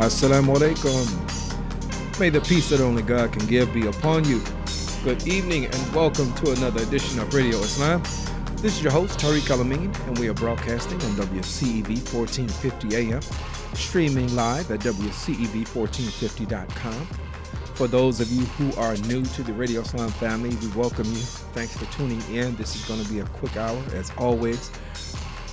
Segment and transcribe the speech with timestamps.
[0.00, 1.06] Assalamu alaikum.
[2.18, 4.42] May the peace that only God can give be upon you.
[5.04, 8.02] Good evening and welcome to another edition of Radio Islam.
[8.56, 13.22] This is your host, Tariq El Amin, and we are broadcasting on WCEV 1450 AM,
[13.74, 17.06] streaming live at WCEV1450.com.
[17.74, 21.22] For those of you who are new to the Radio Islam family, we welcome you.
[21.54, 22.56] Thanks for tuning in.
[22.56, 24.72] This is going to be a quick hour, as always.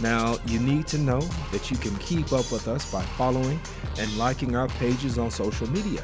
[0.01, 3.59] Now, you need to know that you can keep up with us by following
[3.99, 6.03] and liking our pages on social media.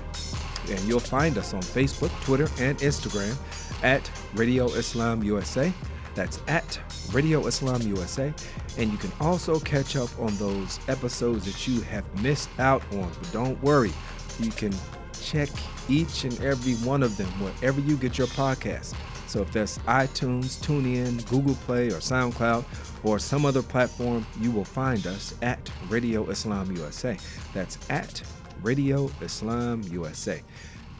[0.69, 3.35] And you'll find us on Facebook, Twitter, and Instagram
[3.83, 5.73] at Radio Islam USA.
[6.13, 6.79] That's at
[7.11, 8.33] Radio Islam USA.
[8.77, 13.09] And you can also catch up on those episodes that you have missed out on.
[13.19, 13.93] But don't worry,
[14.39, 14.73] you can
[15.21, 15.49] check
[15.89, 18.93] each and every one of them wherever you get your podcast.
[19.27, 22.63] So if that's iTunes, TuneIn, Google Play, or SoundCloud,
[23.03, 27.17] or some other platform, you will find us at Radio Islam USA.
[27.53, 28.21] That's at
[28.61, 30.41] Radio Islam USA.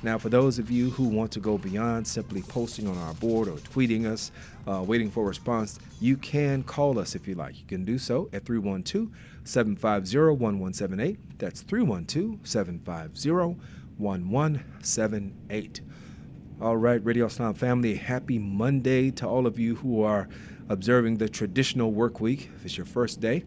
[0.04, 3.48] Now, for those of you who want to go beyond simply posting on our board
[3.48, 4.32] or tweeting us,
[4.68, 7.58] uh, waiting for a response, you can call us if you like.
[7.60, 9.10] You can do so at 312
[9.44, 11.40] 750 1178.
[11.40, 13.60] That's 312 750
[13.98, 15.82] 1178.
[16.62, 20.30] All right, Radio Islam family, happy Monday to all of you who are
[20.70, 22.50] observing the traditional work week.
[22.56, 23.44] If it's your first day,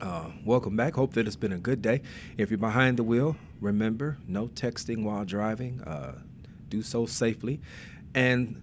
[0.00, 0.94] uh, welcome back.
[0.94, 2.02] Hope that it's been a good day.
[2.36, 5.80] If you're behind the wheel, remember no texting while driving.
[5.82, 6.18] Uh,
[6.68, 7.60] do so safely.
[8.14, 8.62] And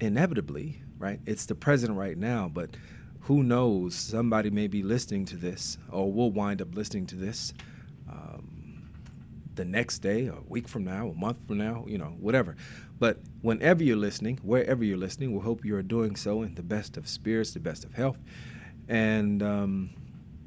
[0.00, 2.76] inevitably, right, it's the president right now, but
[3.20, 3.94] who knows?
[3.94, 7.52] Somebody may be listening to this or will wind up listening to this
[9.60, 12.56] the next day, a week from now, a month from now, you know, whatever.
[12.98, 16.62] But whenever you're listening, wherever you're listening, we hope you are doing so in the
[16.62, 18.16] best of spirits, the best of health.
[18.88, 19.90] And um,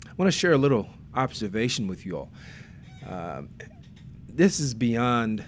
[0.07, 2.31] I want to share a little observation with you all.
[3.07, 3.43] Uh,
[4.27, 5.45] this is beyond,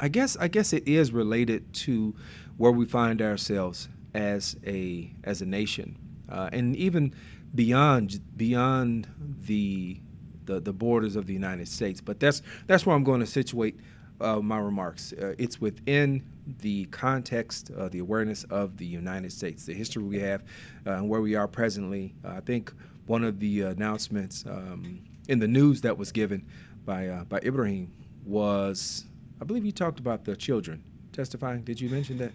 [0.00, 0.34] I guess.
[0.38, 2.14] I guess it is related to
[2.56, 5.98] where we find ourselves as a as a nation,
[6.30, 7.14] uh, and even
[7.54, 9.08] beyond beyond
[9.46, 10.00] the,
[10.46, 12.00] the the borders of the United States.
[12.00, 13.78] But that's that's where I'm going to situate
[14.20, 15.12] uh, my remarks.
[15.12, 16.22] Uh, it's within
[16.60, 20.42] the context, uh, the awareness of the United States, the history we have,
[20.86, 22.14] uh, and where we are presently.
[22.24, 22.72] Uh, I think
[23.06, 26.44] one of the announcements um, in the news that was given
[26.84, 27.92] by uh, by Ibrahim
[28.24, 29.04] was,
[29.40, 30.82] I believe he talked about the children
[31.12, 31.62] testifying.
[31.62, 32.32] Did you mention that?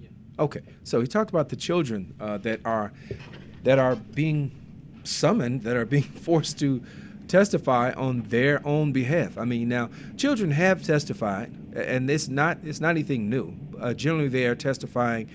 [0.00, 0.08] Yeah.
[0.38, 2.92] Okay, so he talked about the children that are
[3.62, 4.52] that are being
[5.04, 6.82] summoned, that are being forced to
[7.34, 9.36] testify on their own behalf.
[9.36, 13.52] I mean, now children have testified, and it's not it's not anything new.
[13.80, 15.28] Uh, generally, they are testifying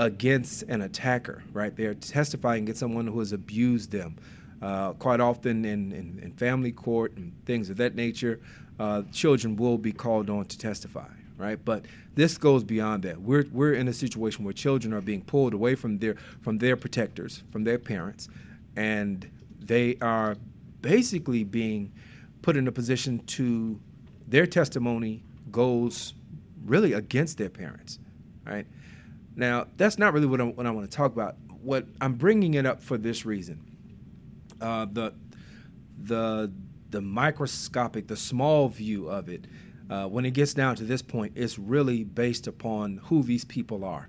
[0.00, 1.76] against an attacker, right?
[1.76, 4.16] They are testifying against someone who has abused them.
[4.60, 8.40] Uh, quite often in, in, in, family court and things of that nature,
[8.78, 11.08] uh, children will be called on to testify,
[11.38, 11.64] right?
[11.64, 13.18] But this goes beyond that.
[13.18, 16.76] We're, we're in a situation where children are being pulled away from their from their
[16.76, 18.28] protectors, from their parents,
[18.76, 19.30] and
[19.60, 20.36] they are
[20.82, 21.92] basically being
[22.42, 23.78] put in a position to
[24.26, 26.14] their testimony goes
[26.64, 27.98] really against their parents,
[28.46, 28.66] right?
[29.36, 31.36] Now, that's not really what I, what I want to talk about.
[31.62, 33.60] What I'm bringing it up for this reason:
[34.60, 35.14] uh, the
[36.02, 36.50] the
[36.90, 39.46] the microscopic, the small view of it,
[39.90, 43.84] uh, when it gets down to this point, it's really based upon who these people
[43.84, 44.08] are,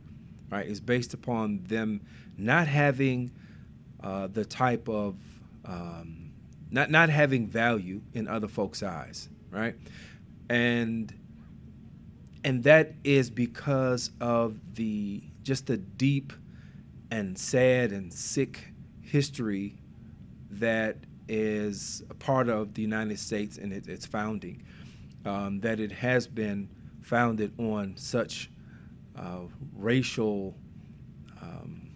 [0.50, 0.68] right?
[0.68, 2.02] It's based upon them
[2.38, 3.32] not having
[4.04, 5.16] uh, the type of
[5.66, 6.31] um,
[6.72, 9.76] not not having value in other folks' eyes, right?
[10.50, 11.14] And
[12.44, 16.34] and that is because of the just the deep
[17.12, 19.76] and sad and sick history
[20.50, 24.64] that is a part of the United States and its, its founding.
[25.24, 26.68] Um, that it has been
[27.02, 28.50] founded on such
[29.16, 29.42] uh,
[29.76, 30.56] racial,
[31.42, 31.92] um,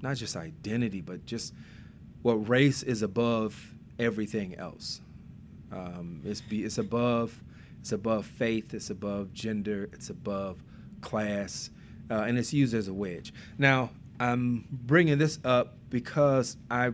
[0.00, 1.52] not just identity, but just
[2.28, 5.00] well, race is above everything else.
[5.72, 7.42] Um, it's be, it's above
[7.80, 8.74] it's above faith.
[8.74, 9.88] It's above gender.
[9.94, 10.62] It's above
[11.00, 11.70] class,
[12.10, 13.32] uh, and it's used as a wedge.
[13.56, 13.88] Now
[14.20, 16.92] I'm bringing this up because I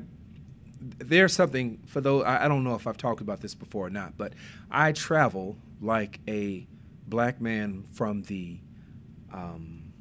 [0.80, 3.90] there's something for those I, I don't know if I've talked about this before or
[3.90, 4.34] not, but
[4.70, 6.64] I travel like a
[7.08, 8.60] black man from the
[9.32, 9.92] um,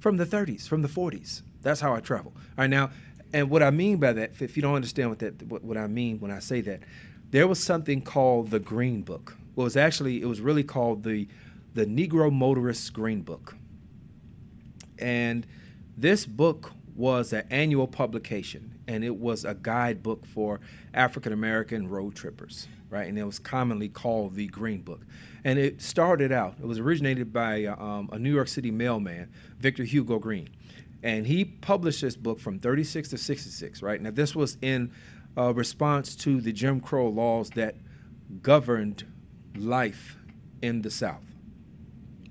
[0.00, 1.42] from the 30s, from the 40s.
[1.60, 2.32] That's how I travel.
[2.34, 2.90] All right, now
[3.32, 5.86] and what I mean by that, if you don't understand what that what, what I
[5.86, 6.80] mean when I say that,
[7.30, 9.36] there was something called the Green Book.
[9.54, 11.28] Well, it was actually it was really called the
[11.74, 13.54] the Negro Motorist Green Book.
[14.98, 15.46] And
[15.96, 20.60] this book was an annual publication, and it was a guidebook for
[20.94, 23.06] African American road trippers, right?
[23.06, 25.02] And it was commonly called the Green Book.
[25.44, 29.84] And it started out, it was originated by um, a New York City mailman, Victor
[29.84, 30.48] Hugo Green.
[31.02, 34.00] And he published this book from 36 to 66, right?
[34.00, 34.92] Now, this was in
[35.36, 37.76] uh, response to the Jim Crow laws that
[38.42, 39.04] governed
[39.56, 40.16] life
[40.62, 41.22] in the South.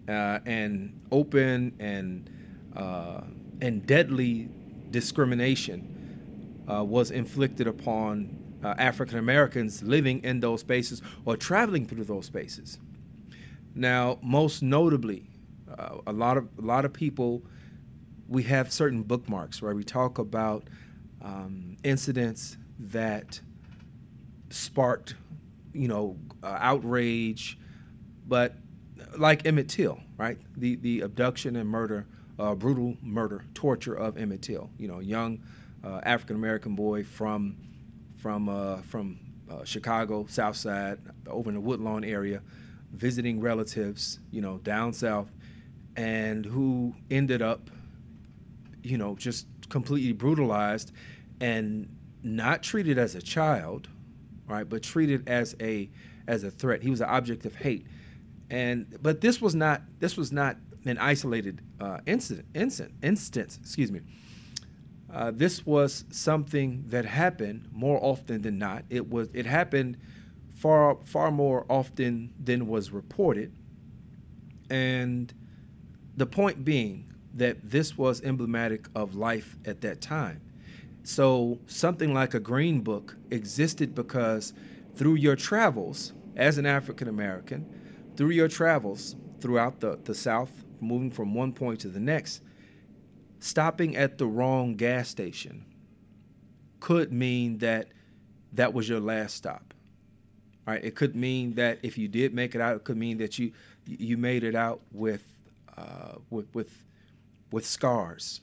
[0.07, 2.29] Uh, and open and
[2.75, 3.21] uh,
[3.61, 4.49] and deadly
[4.91, 12.03] discrimination uh, was inflicted upon uh, African Americans living in those spaces or traveling through
[12.03, 12.79] those spaces.
[13.73, 15.29] Now, most notably,
[15.77, 17.43] uh, a lot of a lot of people,
[18.27, 20.63] we have certain bookmarks where we talk about
[21.21, 23.39] um, incidents that
[24.49, 25.15] sparked,
[25.73, 27.57] you know, uh, outrage,
[28.27, 28.55] but
[29.17, 30.37] like Emmett Till, right?
[30.57, 32.05] The the abduction and murder,
[32.39, 34.69] uh, brutal murder, torture of Emmett Till.
[34.77, 35.41] You know, young
[35.83, 37.57] uh, African American boy from
[38.17, 39.19] from uh, from
[39.49, 42.41] uh, Chicago, South Side, over in the Woodlawn area,
[42.91, 44.19] visiting relatives.
[44.31, 45.31] You know, down south,
[45.95, 47.69] and who ended up,
[48.85, 50.91] you know, just completely brutalized
[51.41, 51.89] and
[52.23, 53.89] not treated as a child,
[54.47, 55.89] right, but treated as a
[56.27, 56.81] as a threat.
[56.81, 57.87] He was an object of hate,
[58.49, 63.59] and but this was not this was not an isolated uh, incident, incident instance.
[63.61, 64.01] Excuse me.
[65.11, 68.83] Uh, this was something that happened more often than not.
[68.89, 69.97] It was it happened
[70.55, 73.51] far far more often than was reported,
[74.69, 75.33] and
[76.17, 80.41] the point being that this was emblematic of life at that time.
[81.03, 84.53] So something like a green book existed because
[84.95, 87.65] through your travels as an African American,
[88.15, 92.41] through your travels throughout the, the South, moving from one point to the next,
[93.39, 95.65] stopping at the wrong gas station
[96.79, 97.89] could mean that
[98.53, 99.73] that was your last stop.
[100.65, 100.83] Right?
[100.83, 103.51] It could mean that if you did make it out, it could mean that you
[103.85, 105.23] you made it out with
[105.77, 106.85] uh, with with
[107.55, 108.41] with scars.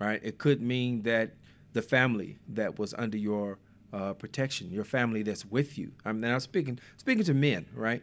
[0.00, 0.20] Right?
[0.24, 1.34] It could mean that
[1.74, 3.58] the family that was under your
[3.92, 5.92] uh, protection, your family that's with you.
[6.04, 8.02] I'm now speaking speaking to men, right?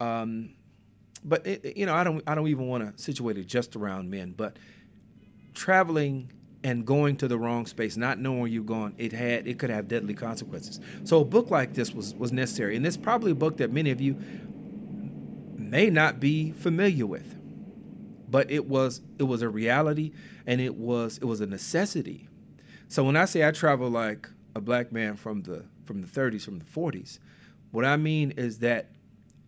[0.00, 0.54] Um,
[1.24, 4.10] but it, you know, I don't I don't even want to situate it just around
[4.10, 4.56] men, but
[5.54, 6.32] traveling
[6.64, 9.70] and going to the wrong space, not knowing where you're going, it had it could
[9.70, 10.80] have deadly consequences.
[11.04, 13.90] So a book like this was was necessary, and it's probably a book that many
[13.90, 14.16] of you
[15.56, 17.36] may not be familiar with,
[18.32, 20.10] but it was it was a reality,
[20.46, 22.28] and it was it was a necessity.
[22.88, 26.44] So when I say I travel like a black man from the from the 30s,
[26.44, 27.18] from the 40s.
[27.70, 28.90] What I mean is that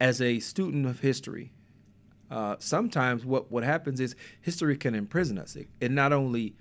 [0.01, 1.53] as a student of history,
[2.31, 5.57] uh, sometimes what, what happens is history can imprison us.
[5.57, 6.57] It, it not only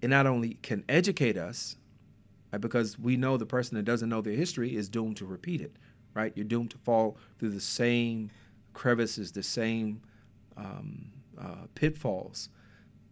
[0.00, 1.76] it not only can educate us,
[2.52, 5.60] right, because we know the person that doesn't know their history is doomed to repeat
[5.60, 5.76] it,
[6.14, 6.32] right?
[6.34, 8.30] You're doomed to fall through the same
[8.72, 10.02] crevices, the same
[10.56, 11.11] um,
[11.42, 12.48] uh, pitfalls.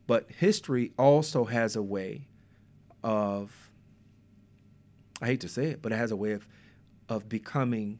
[0.06, 2.26] But history also has a way
[3.02, 3.70] of
[5.22, 6.46] I hate to say it, but it has a way of
[7.08, 7.98] of becoming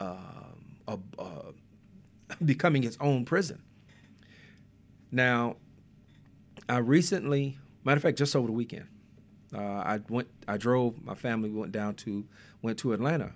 [0.00, 1.52] um, a, uh,
[2.44, 3.62] becoming its own prison.
[5.10, 5.56] Now,
[6.68, 8.88] I recently, matter of fact, just over the weekend,
[9.54, 12.26] uh, I went, I drove my family went down to
[12.60, 13.32] went to Atlanta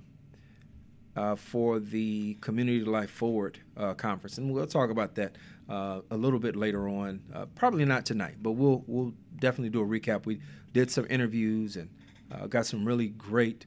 [1.17, 5.37] uh, for the Community Life Forward uh, conference, and we'll talk about that
[5.73, 7.23] uh, a little bit later on.
[7.35, 10.27] Uh, probably not tonight, but we'll we'll definitely do a recap.
[10.27, 10.41] We
[10.75, 11.89] did some interviews and
[12.31, 13.65] uh, got some really great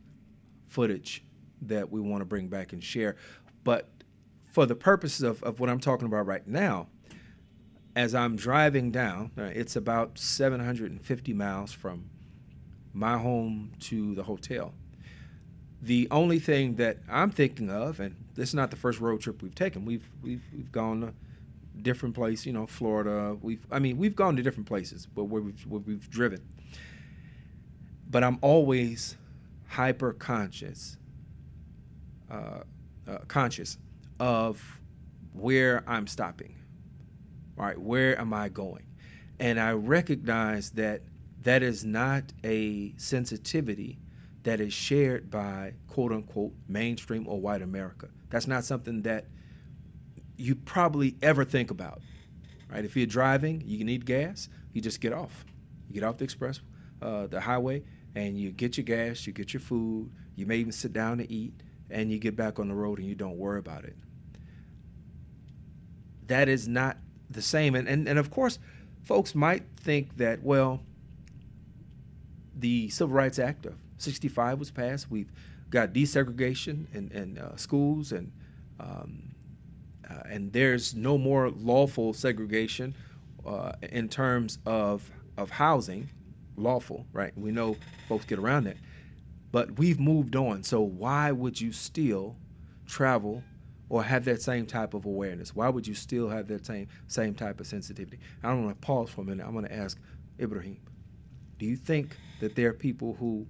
[0.68, 1.24] footage
[1.64, 3.16] that we want to bring back and share.
[3.64, 3.90] But
[4.52, 6.88] for the purposes of, of what I'm talking about right now,
[7.96, 12.12] as I'm driving down, uh, it's about 750 miles from
[12.94, 14.76] my home to the hotel.
[15.82, 19.42] The only thing that I'm thinking of, and this is not the first road trip
[19.42, 19.86] we've taken.
[19.86, 21.16] We've we've we've gone
[21.82, 23.38] different place, you know, Florida.
[23.41, 26.41] We've I mean we've gone to different places, but where we've where we've driven
[28.10, 29.17] but I'm always
[29.67, 30.98] hyper conscious,
[32.29, 32.62] uh,
[33.08, 33.77] uh, conscious
[34.20, 34.79] of
[35.34, 36.55] where I'm stopping,
[37.55, 37.77] right?
[37.77, 38.86] Where am I going?
[39.39, 41.01] And I recognize that
[41.41, 44.00] that is not a sensitivity
[44.44, 48.08] that is shared by quote unquote mainstream or white America.
[48.29, 49.25] That's not something that
[50.38, 52.01] you probably ever think about,
[52.72, 52.84] right?
[52.84, 55.46] If you're driving, you need gas, you just get off.
[55.88, 56.62] You get off the express,
[57.01, 57.84] uh, the highway,
[58.15, 61.32] and you get your gas, you get your food, you may even sit down to
[61.32, 61.54] eat,
[61.89, 63.96] and you get back on the road and you don't worry about it.
[66.27, 66.98] That is not
[67.30, 67.75] the same.
[67.75, 68.58] And, and, and of course,
[69.04, 70.82] folks might think that, well,
[72.58, 75.12] the Civil Rights Act of 65 was passed.
[75.12, 75.32] We've
[75.70, 78.32] got desegregation in, in uh, schools, and
[78.80, 79.35] um,
[80.10, 82.96] uh, and there's no more lawful segregation
[83.46, 86.10] uh, in terms of of housing,
[86.56, 87.38] lawful, right?
[87.38, 87.76] We know
[88.08, 88.78] folks get around that,
[89.52, 90.64] but we've moved on.
[90.64, 92.38] So why would you still
[92.86, 93.44] travel
[93.90, 95.56] or have that same type of awareness?
[95.56, 98.20] Why would you still have that same same type of sensitivity?
[98.44, 99.46] I want to pause for a minute.
[99.46, 100.00] I'm going to ask
[100.40, 100.80] Ibrahim,
[101.60, 103.48] do you think that there are people who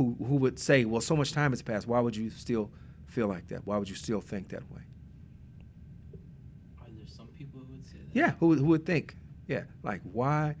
[0.00, 1.86] who who would say, well, so much time has passed.
[1.86, 2.70] Why would you still
[3.06, 3.66] feel like that?
[3.66, 4.80] Why would you still think that way?
[6.80, 7.99] Are there some people who would say that?
[8.12, 9.14] Yeah, who who would think?
[9.46, 10.56] Yeah, like why?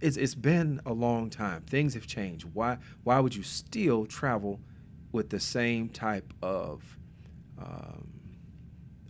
[0.00, 1.62] It's it's been a long time.
[1.62, 2.46] Things have changed.
[2.52, 4.60] Why why would you still travel
[5.12, 6.98] with the same type of
[7.58, 8.08] um,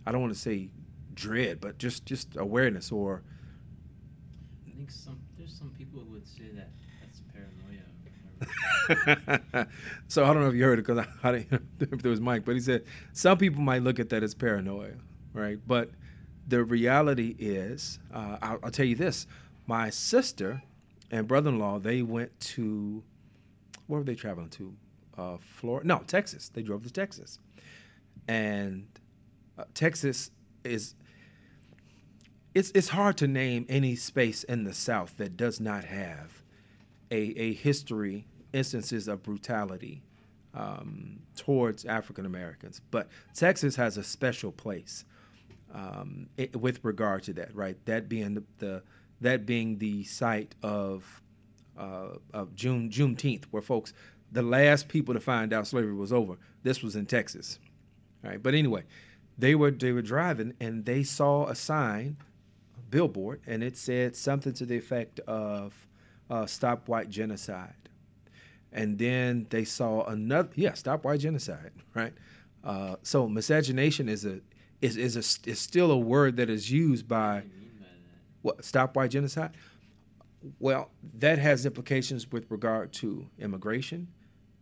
[0.05, 0.69] I don't want to say
[1.13, 3.23] dread, but just just awareness or
[4.67, 6.69] I think some there's some people who would say that
[7.01, 7.85] that's paranoia.
[10.07, 11.59] so I don't know if you heard it because I, I didn't know
[11.91, 12.83] if there was Mike, but he said
[13.13, 14.93] some people might look at that as paranoia,
[15.33, 15.59] right?
[15.65, 15.91] But
[16.47, 19.27] the reality is, uh, I'll, I'll, tell you this:
[19.67, 20.61] my sister
[21.09, 23.03] and brother-in-law they went to
[23.87, 24.73] where were they traveling to?
[25.17, 25.87] Uh, Florida?
[25.87, 26.49] No, Texas.
[26.49, 27.39] They drove to Texas,
[28.27, 28.87] and
[29.57, 30.31] uh, Texas
[30.63, 30.95] is.
[32.53, 36.43] It's, it's hard to name any space in the South that does not have
[37.09, 40.01] a, a history instances of brutality
[40.53, 42.81] um, towards African Americans.
[42.91, 45.05] But Texas has a special place
[45.73, 47.77] um, it, with regard to that, right?
[47.85, 48.83] That being the, the
[49.21, 51.21] that being the site of
[51.77, 53.93] uh, of June Juneteenth, where folks,
[54.31, 56.37] the last people to find out slavery was over.
[56.63, 57.59] This was in Texas,
[58.23, 58.41] right?
[58.41, 58.83] But anyway,
[59.37, 62.17] they were they were driving and they saw a sign,
[62.77, 65.73] a billboard, and it said something to the effect of
[66.29, 67.73] uh, "Stop White Genocide."
[68.73, 72.13] and then they saw another yeah stop white genocide right
[72.63, 74.39] uh, so miscegenation is a
[74.81, 77.43] is is a is still a word that is used by
[78.41, 79.51] what stop white genocide?
[80.59, 84.07] Well that has implications with regard to immigration.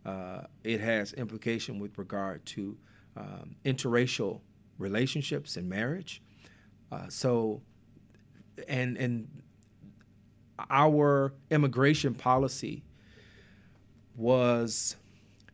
[0.04, 2.76] Uh, it has implication with regard to
[3.16, 4.40] um, interracial
[4.78, 6.22] relationships and marriage.
[6.92, 7.62] Uh, so
[8.68, 9.42] and and
[10.68, 12.82] our immigration policy
[14.16, 14.96] was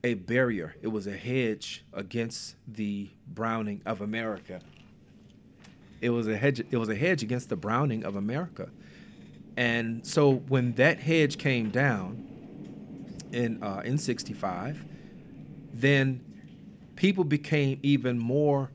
[0.07, 0.75] a barrier.
[0.83, 4.61] It was a hedge against the browning of America.
[6.01, 6.61] It was a hedge.
[6.71, 8.69] It was a hedge against the browning of America.
[9.57, 12.25] And so when that hedge came down
[13.33, 14.85] in uh, in '65,
[15.75, 16.21] then
[16.95, 18.71] people became even more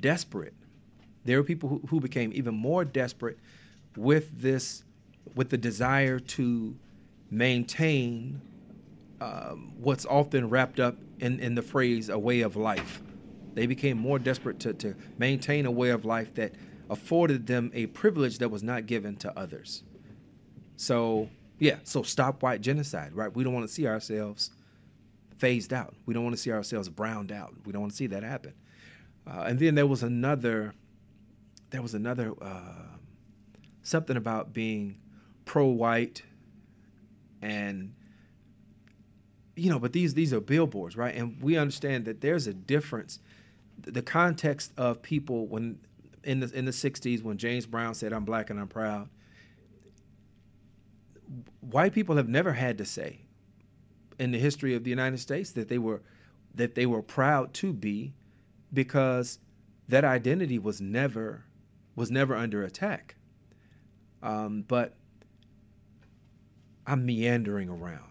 [0.00, 0.54] desperate.
[1.26, 3.38] There were people who, who became even more desperate
[3.96, 4.82] with this,
[5.34, 6.74] with the desire to
[7.30, 8.40] maintain
[9.20, 13.02] um, what's often wrapped up in, in the phrase a way of life.
[13.54, 16.54] They became more desperate to, to maintain a way of life that
[16.88, 19.82] afforded them a privilege that was not given to others.
[20.76, 23.34] So, yeah, so stop white genocide, right?
[23.34, 24.50] We don't want to see ourselves
[25.38, 25.94] phased out.
[26.06, 27.54] We don't want to see ourselves browned out.
[27.64, 28.54] We don't want to see that happen.
[29.26, 30.74] Uh, and then there was another,
[31.70, 32.96] there was another, uh,
[33.82, 34.98] something about being
[35.44, 36.22] pro white
[37.42, 37.94] and
[39.60, 41.14] you know, but these these are billboards, right?
[41.14, 43.18] And we understand that there's a difference.
[43.82, 45.78] The context of people when
[46.24, 49.10] in the in the '60s when James Brown said, "I'm black and I'm proud,"
[51.60, 53.20] white people have never had to say
[54.18, 56.00] in the history of the United States that they were
[56.54, 58.14] that they were proud to be,
[58.72, 59.38] because
[59.88, 61.44] that identity was never
[61.96, 63.16] was never under attack.
[64.22, 64.94] Um, but
[66.86, 68.09] I'm meandering around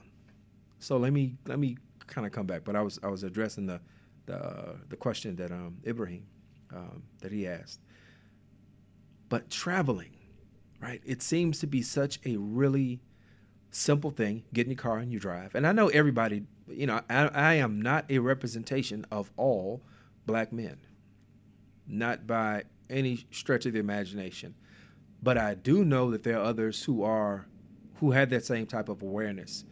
[0.79, 2.63] so let me let me kind of come back.
[2.63, 3.81] But I was I was addressing the
[4.25, 6.25] the the question that um, Ibrahim
[6.73, 7.79] um, that he asked.
[9.27, 10.15] But traveling,
[10.81, 11.01] right?
[11.05, 13.01] It seems to be such a really
[13.71, 14.43] simple thing.
[14.53, 15.53] Get in your car and you drive.
[15.53, 16.43] And I know everybody.
[16.67, 19.81] You know, I, I am not a representation of all
[20.25, 20.77] black men,
[21.87, 24.55] not by any stretch of the imagination.
[25.21, 27.47] But I do know that there are others who are
[27.95, 29.65] who have that same type of awareness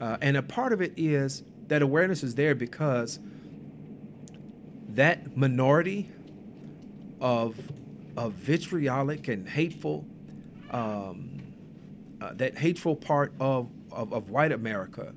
[0.00, 3.18] uh, and a part of it is that awareness is there because
[4.90, 6.08] that minority
[7.20, 7.56] of,
[8.16, 10.04] of vitriolic and hateful,
[10.70, 11.40] um,
[12.20, 15.12] uh, that hateful part of, of, of white America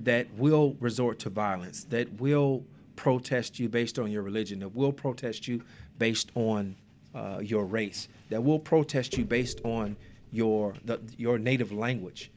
[0.00, 2.64] that will resort to violence, that will
[2.96, 5.62] protest you based on your religion, that will protest you
[5.98, 6.76] based on
[7.14, 9.96] uh, your race, that will protest you based on
[10.32, 12.30] your the, your native language.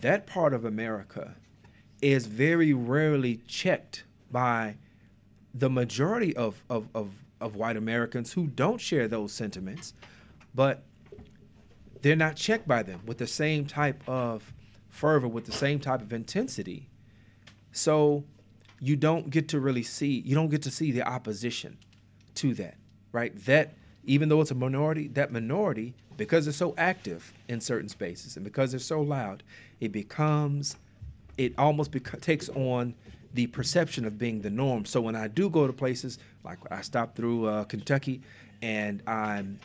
[0.00, 1.34] That part of America
[2.00, 4.76] is very rarely checked by
[5.54, 9.94] the majority of, of, of, of white Americans who don't share those sentiments,
[10.54, 10.84] but
[12.02, 14.52] they're not checked by them with the same type of
[14.88, 16.88] fervor, with the same type of intensity.
[17.72, 18.24] So
[18.80, 21.78] you don't get to really see, you don't get to see the opposition
[22.36, 22.76] to that,
[23.12, 23.34] right?
[23.46, 28.36] That even though it's a minority, that minority, because they're so active in certain spaces
[28.36, 29.42] and because they're so loud,
[29.80, 30.76] it becomes,
[31.38, 32.92] it almost beca- takes on
[33.34, 34.84] the perception of being the norm.
[34.84, 38.20] So when I do go to places like I stop through uh, Kentucky
[38.60, 39.60] and I'm,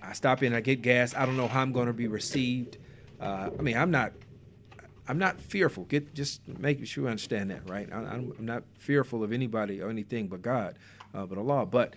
[0.00, 1.12] I stop in, I get gas.
[1.14, 2.78] I don't know how I'm going to be received.
[3.20, 4.12] Uh, I mean, I'm not,
[5.08, 5.84] I'm not fearful.
[5.84, 7.88] Get just making sure you understand that, right?
[7.92, 10.78] I, am not fearful of anybody or anything but God,
[11.14, 11.66] uh, but Allah.
[11.66, 11.94] But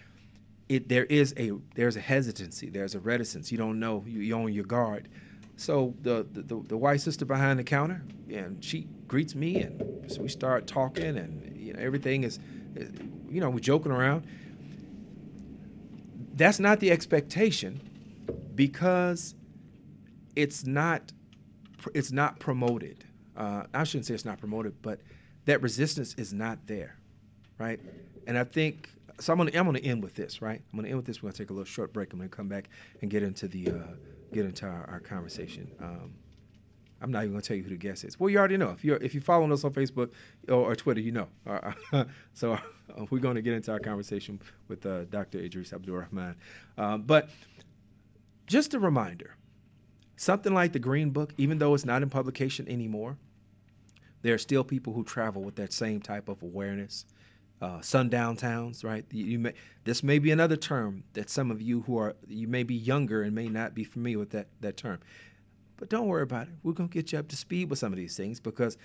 [0.69, 3.51] it there is a there's a hesitancy, there's a reticence.
[3.51, 4.03] You don't know.
[4.07, 5.09] You, you're on your guard.
[5.57, 10.21] So the, the, the white sister behind the counter, and she greets me, and so
[10.21, 12.39] we start talking, and you know everything is,
[13.29, 14.25] you know, we're joking around.
[16.35, 17.81] That's not the expectation,
[18.55, 19.35] because
[20.38, 21.11] it's not
[21.93, 23.03] it's not promoted.
[23.35, 25.01] Uh, I shouldn't say it's not promoted, but
[25.43, 26.97] that resistance is not there,
[27.57, 27.81] right?
[28.27, 29.33] And I think so.
[29.33, 30.61] I'm gonna I'm gonna end with this, right?
[30.71, 31.21] I'm gonna end with this.
[31.21, 32.13] We're gonna take a little short break.
[32.13, 32.69] I'm gonna come back
[33.01, 33.93] and get into the uh,
[34.33, 35.71] get into our, our conversation.
[35.79, 36.13] Um,
[37.01, 38.19] I'm not even gonna tell you who the guest is.
[38.19, 38.71] Well, you already know.
[38.71, 40.11] If you're if you're following us on Facebook
[40.47, 41.27] or, or Twitter, you know.
[42.33, 42.59] so uh,
[43.09, 45.39] we're gonna get into our conversation with uh, Dr.
[45.39, 46.35] Idris Abdul Rahman.
[46.77, 47.29] Um, but
[48.47, 49.35] just a reminder,
[50.15, 53.17] something like the Green Book, even though it's not in publication anymore,
[54.21, 57.05] there are still people who travel with that same type of awareness.
[57.61, 59.03] Uh, sundown towns, right?
[59.11, 62.47] You, you, may this may be another term that some of you who are you
[62.47, 64.99] may be younger and may not be familiar with that that term.
[65.75, 66.53] But don't worry about it.
[66.63, 68.77] We're gonna get you up to speed with some of these things because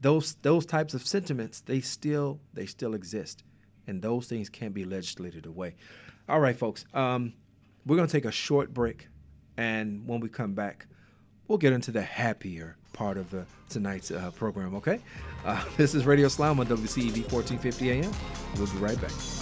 [0.00, 3.42] those those types of sentiments they still they still exist,
[3.88, 5.74] and those things can't be legislated away.
[6.28, 6.84] All right, folks.
[6.94, 7.34] Um,
[7.84, 9.08] we're gonna take a short break,
[9.56, 10.86] and when we come back,
[11.50, 14.98] we'll get into the happier part of the, tonight's uh, program, okay?
[15.44, 18.12] Uh, this is Radio Islam on WCEV 1450 AM.
[18.56, 19.39] We'll be right back.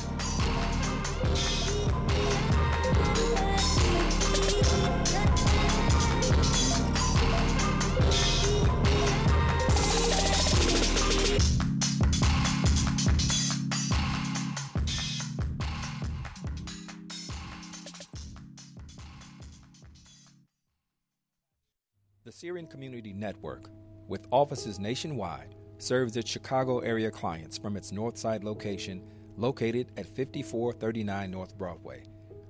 [22.68, 23.70] Community Network,
[24.06, 29.02] with offices nationwide, serves its Chicago area clients from its Northside location
[29.36, 32.02] located at 5439 North Broadway.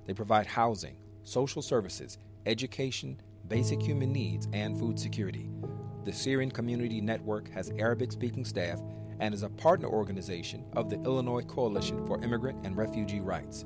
[0.07, 5.49] They provide housing, social services, education, basic human needs, and food security.
[6.05, 8.81] The Syrian Community Network has Arabic speaking staff
[9.19, 13.65] and is a partner organization of the Illinois Coalition for Immigrant and Refugee Rights.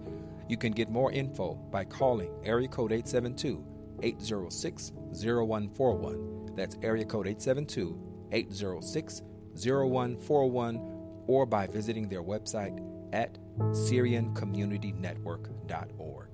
[0.50, 3.64] You can get more info by calling area code 872
[4.02, 6.43] 806 0141.
[6.56, 8.00] That's area code 872
[8.32, 9.22] 806
[9.56, 12.80] 0141 or by visiting their website
[13.14, 16.34] at SyrianCommunityNetwork.org.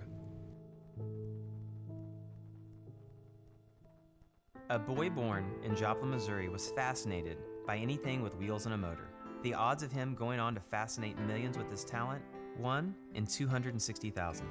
[4.72, 9.10] A boy born in Joplin, Missouri was fascinated by anything with wheels and a motor.
[9.42, 12.22] The odds of him going on to fascinate millions with his talent
[12.58, 14.46] 1 in 260,000.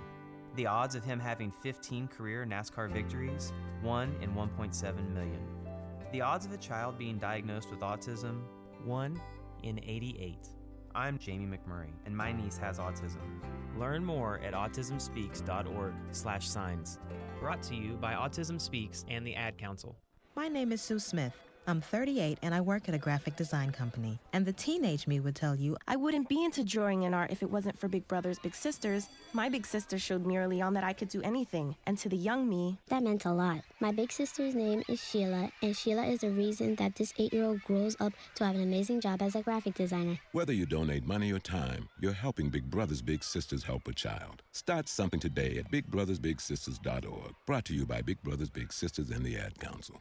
[0.56, 3.52] The odds of him having 15 career NASCAR victories
[3.82, 5.57] 1 in 1.7 million.
[6.10, 8.40] The odds of a child being diagnosed with autism
[8.84, 9.20] 1
[9.62, 10.38] in 88.
[10.94, 13.20] I'm Jamie McMurray, and my niece has autism.
[13.78, 16.98] Learn more at autismspeaks.org/signs.
[17.40, 19.98] Brought to you by Autism Speaks and the Ad Council.
[20.34, 21.34] My name is Sue Smith.
[21.68, 24.18] I'm 38 and I work at a graphic design company.
[24.32, 27.42] And the teenage me would tell you I wouldn't be into drawing and art if
[27.42, 29.06] it wasn't for Big Brothers Big Sisters.
[29.34, 31.76] My big sister showed me early on that I could do anything.
[31.86, 33.60] And to the young me, that meant a lot.
[33.80, 37.44] My big sister's name is Sheila, and Sheila is the reason that this eight year
[37.44, 40.18] old grows up to have an amazing job as a graphic designer.
[40.32, 44.42] Whether you donate money or time, you're helping Big Brothers Big Sisters help a child.
[44.52, 47.34] Start something today at bigbrothersbigsisters.org.
[47.46, 50.00] Brought to you by Big Brothers Big Sisters and the Ad Council.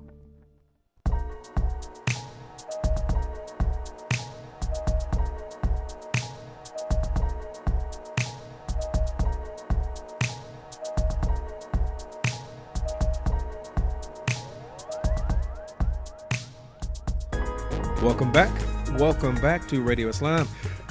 [18.01, 18.51] Welcome back.
[18.97, 20.47] Welcome back to Radio Islam.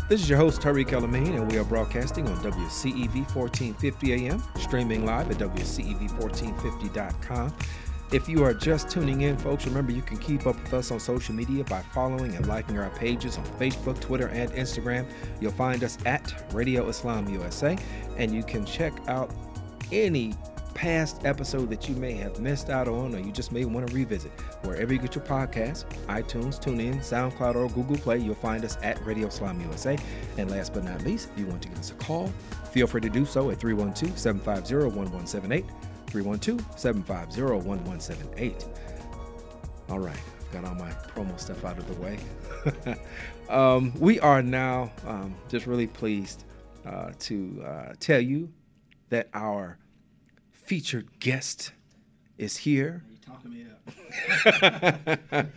[0.08, 4.40] This is your host, Tariq El Amin, and we are broadcasting on WCEV 1450 AM,
[4.54, 7.52] streaming live at WCEV1450.com.
[8.12, 11.00] If you are just tuning in, folks, remember you can keep up with us on
[11.00, 15.04] social media by following and liking our pages on Facebook, Twitter, and Instagram.
[15.40, 17.76] You'll find us at Radio Islam USA,
[18.18, 19.34] and you can check out
[19.90, 20.32] any
[20.80, 23.94] past episode that you may have missed out on or you just may want to
[23.94, 24.32] revisit.
[24.62, 29.04] Wherever you get your podcasts, iTunes, TuneIn, SoundCloud, or Google Play, you'll find us at
[29.04, 29.98] Radio Islam USA.
[30.38, 32.32] And last but not least, if you want to give us a call,
[32.72, 35.66] feel free to do so at 312 750 1178.
[36.06, 38.66] 312 750 1178.
[39.90, 42.18] All right, I've got all my promo stuff out of the way.
[43.50, 46.44] um, we are now um, just really pleased
[46.86, 48.50] uh, to uh, tell you
[49.10, 49.76] that our
[50.70, 51.72] featured guest
[52.38, 53.02] is here.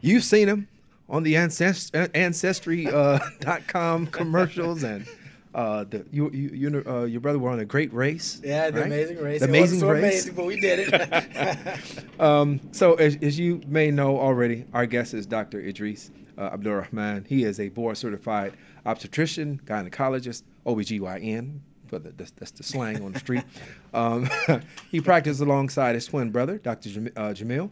[0.00, 0.68] You've seen him
[1.08, 5.08] on the ancest- ancestry.com uh, commercials and
[5.56, 8.40] uh, the you you, you uh, your brother were on a great race.
[8.44, 8.86] Yeah, the right?
[8.86, 9.40] amazing race.
[9.40, 10.04] The It amazing so race.
[10.04, 12.20] amazing, but we did it.
[12.20, 15.58] um, so as, as you may know already, our guest is Dr.
[15.62, 17.26] Idris uh, Abdurrahman.
[17.26, 18.52] He is a board certified
[18.86, 21.58] obstetrician, gynecologist, OBGYN.
[21.86, 23.44] For the, that's, that's the slang on the street.
[23.94, 24.28] Um,
[24.90, 26.90] he practices alongside his twin brother, Dr.
[26.90, 27.70] Jam- uh, Jamil,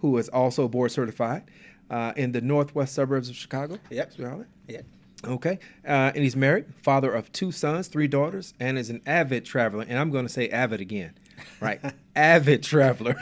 [0.00, 1.42] who is also board certified
[1.90, 3.80] uh, in the northwest suburbs of Chicago.
[3.90, 4.12] Yep.
[4.68, 4.82] Yeah.
[5.24, 5.58] Okay.
[5.84, 9.84] Uh, and he's married, father of two sons, three daughters, and is an avid traveler.
[9.88, 11.14] And I'm going to say avid again,
[11.60, 11.80] right?
[12.14, 13.16] avid traveler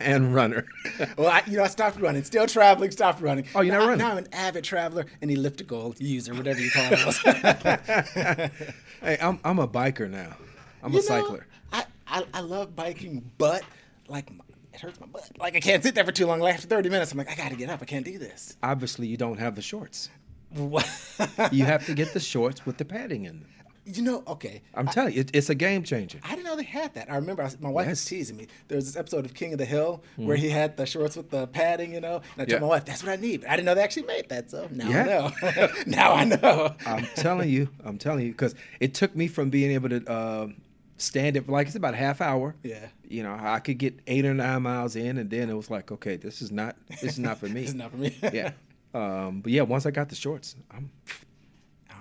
[0.00, 0.66] and runner.
[1.16, 2.22] Well, I, you know, I stopped running.
[2.24, 3.46] Still traveling, stopped running.
[3.54, 3.98] Oh, you're not now, running?
[3.98, 8.50] Now I'm an avid traveler and elliptical user, whatever you call it.
[9.00, 10.36] hey, I'm, I'm a biker now.
[10.82, 11.46] I'm You a know, cycler.
[11.72, 13.62] I, I, I love biking, but
[14.08, 14.30] like
[14.72, 15.30] it hurts my butt.
[15.38, 16.40] Like I can't sit there for too long.
[16.40, 17.80] Like after 30 minutes, I'm like, I got to get up.
[17.80, 18.56] I can't do this.
[18.62, 20.10] Obviously, you don't have the shorts.
[20.50, 20.88] What?
[21.52, 23.48] You have to get the shorts with the padding in them.
[23.86, 24.62] You know, okay.
[24.74, 26.18] I'm telling you, it, it's a game changer.
[26.24, 27.10] I didn't know they had that.
[27.10, 28.46] I remember I was, my wife was teasing me.
[28.68, 31.30] There was this episode of King of the Hill where he had the shorts with
[31.30, 32.16] the padding, you know.
[32.16, 32.58] And I told Yeah.
[32.60, 34.50] my wife, "That's what I need." But I didn't know they actually made that.
[34.50, 35.30] So now Yeah.
[35.42, 35.68] I know.
[35.86, 36.74] now I know.
[36.86, 40.48] I'm telling you, I'm telling you, because it took me from being able to uh,
[40.96, 42.54] stand it for like it's about a half hour.
[42.62, 42.86] Yeah.
[43.06, 45.92] You know, I could get eight or nine miles in, and then it was like,
[45.92, 47.60] okay, this is not, this is not for me.
[47.60, 48.16] This is not for me.
[48.32, 48.52] yeah.
[48.94, 50.88] Um, but yeah, once I got the shorts, I'm,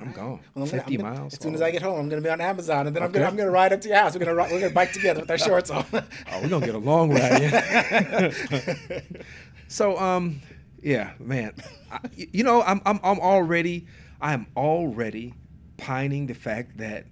[0.01, 0.39] I'm gone.
[0.53, 1.33] Well, I'm gonna- 50 I'm gonna- miles.
[1.33, 3.23] As soon as I get home, I'm gonna be on Amazon, and then I'm Okay.
[3.23, 4.13] I'm gonna ride up to your house.
[4.13, 5.85] We're gonna ri- we're gonna bike together with our shorts on.
[5.93, 6.01] Oh,
[6.41, 7.41] we're gonna get a long ride.
[7.43, 9.23] in.
[9.67, 10.41] so, um,
[10.81, 11.53] yeah, man,
[11.91, 13.87] I, you know, I'm, I'm, I'm already,
[14.21, 15.33] I'm already
[15.77, 17.05] pining the fact that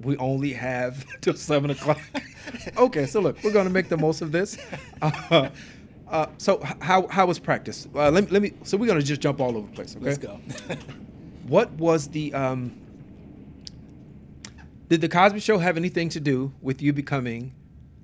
[0.00, 2.00] we only have till seven o'clock.
[2.76, 4.58] okay, so look, we're gonna make the most of this.
[5.02, 5.48] Uh,
[6.08, 7.86] uh, so, how how was practice?
[7.94, 8.52] Uh, let me let me.
[8.64, 9.94] So we're gonna just jump all over the place.
[9.94, 10.04] Okay.
[10.04, 10.40] Let's go.
[11.48, 12.72] What was the um?
[14.88, 17.52] Did the Cosby Show have anything to do with you becoming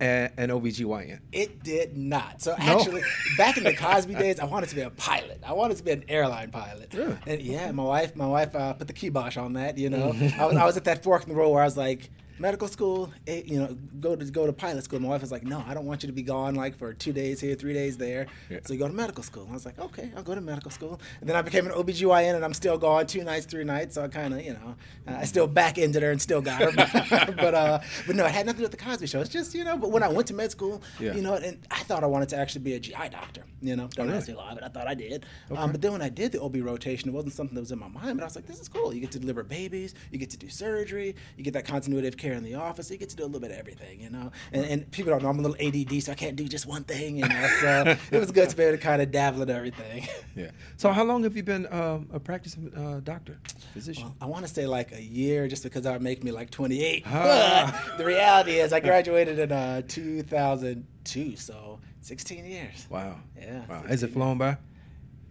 [0.03, 1.21] a, an OBGYN?
[1.33, 2.43] It did not.
[2.43, 3.03] So actually,
[3.39, 5.41] back in the Cosby days, I wanted to be a pilot.
[5.47, 6.93] I wanted to be an airline pilot.
[6.93, 7.17] Really?
[7.27, 9.79] And yeah, my wife, my wife uh, put the kibosh on that.
[9.79, 10.39] You know, Mm-hmm.
[10.41, 12.69] I, was, I was at that fork in the road where I was like, medical
[12.69, 15.01] school, eh, you know, go to go to pilot school.
[15.01, 17.13] My wife was like, no, I don't want you to be gone like for two
[17.13, 18.27] days here, three days there.
[18.51, 18.59] Yeah.
[18.65, 19.43] So you go to medical school.
[19.45, 21.01] And I was like, okay, I'll go to medical school.
[21.21, 23.95] And then I became an OBGYN, and I'm still gone two nights, three nights.
[23.95, 24.75] So I kind of, you know,
[25.07, 26.73] uh, I still back ended her and still got her.
[27.37, 29.21] but uh, but no, it had nothing to do with the Cosby Show.
[29.21, 29.77] It's just you know.
[29.77, 31.15] But when I went to med school, Yeah.
[31.15, 33.45] you know, and I thought I wanted to actually be a GI doctor.
[33.61, 34.19] You know, don't really?
[34.19, 35.25] ask me why, but I thought I did.
[35.51, 37.79] Um, but then when I did the OB rotation, it wasn't something that was in
[37.79, 38.19] my mind.
[38.19, 38.93] But I was like, this is cool.
[38.93, 42.17] You get to deliver babies, you get to do surgery, you get that continuity of
[42.17, 42.91] care in the office.
[42.91, 44.33] You get to do a little bit of everything, you know.
[44.53, 46.85] And, and people don't know I'm a little ADD, so I can't do just one
[46.85, 47.17] thing.
[47.19, 50.09] You know, so it was good to be able to kind of dabble in everything.
[50.37, 50.51] Yeah.
[50.77, 53.39] So how long have you been um, a practicing uh, doctor,
[53.73, 54.13] physician?
[54.21, 57.05] I want to say like a year, just because that would make me like 28.
[57.07, 57.85] Ah.
[57.91, 62.87] But the reality is, I graduated in uh, 2002, so 16 years.
[62.91, 63.17] wow.
[63.41, 63.85] Yeah, Wow.
[63.87, 64.57] Has it flown by?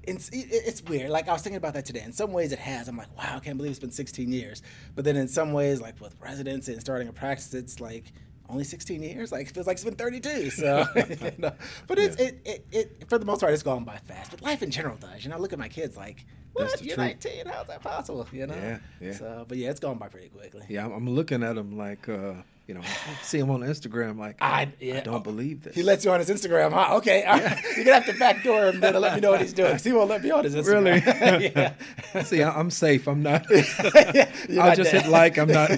[0.04, 1.10] It's, it's weird.
[1.10, 2.02] Like I was thinking about that today.
[2.02, 2.88] In some ways, it has.
[2.88, 4.62] I'm like, wow, I can't believe it's been 16 years.
[4.96, 8.12] But then in some ways, like with residency and starting a practice, it's like
[8.50, 9.32] only 16 years.
[9.32, 10.50] Like it feels like it's been 32.
[10.52, 11.54] So, you know.
[11.88, 14.32] but it's it, it, it for the most part, it's gone by fast.
[14.32, 15.24] But life in general does.
[15.24, 15.98] You know, I look at my kids.
[15.98, 16.82] Like, what?
[16.82, 17.24] You're truth.
[17.26, 17.46] 19?
[17.48, 18.28] How's that possible?
[18.32, 18.56] You know.
[18.56, 19.14] Yeah, yeah.
[19.14, 20.64] So, but yeah, it's gone by pretty quickly.
[20.70, 22.34] Yeah, I'm, I'm looking at them like, uh,
[22.68, 24.18] You know, I see him on Instagram.
[24.18, 25.76] Like, I, I don't believe this.
[25.76, 26.96] He lets you on his Instagram, huh?
[26.98, 27.62] Okay, all right.
[27.76, 29.78] you're gonna have to backdoor him then to let me know what he's doing.
[29.78, 31.06] He won't let me on his Instagram.
[31.30, 31.52] Really?
[31.56, 32.24] yeah.
[32.24, 33.08] See, I, am safe.
[33.08, 33.46] I'm not.
[33.52, 35.04] I'll not just dead.
[35.04, 35.38] hit like.
[35.38, 35.72] I'm not.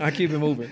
[0.00, 0.70] I keep it moving.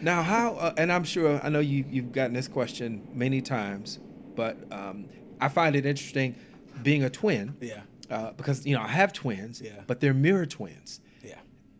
[0.00, 0.54] now, how?
[0.54, 3.98] Uh, and I'm sure I know you you've gotten this question many times,
[4.36, 5.08] but um,
[5.40, 6.36] I find it interesting
[6.82, 7.56] being a twin.
[7.60, 7.82] Yeah.
[8.08, 9.82] Uh, because you know I have twins, yeah.
[9.86, 11.11] but they're mirror twins Yeah.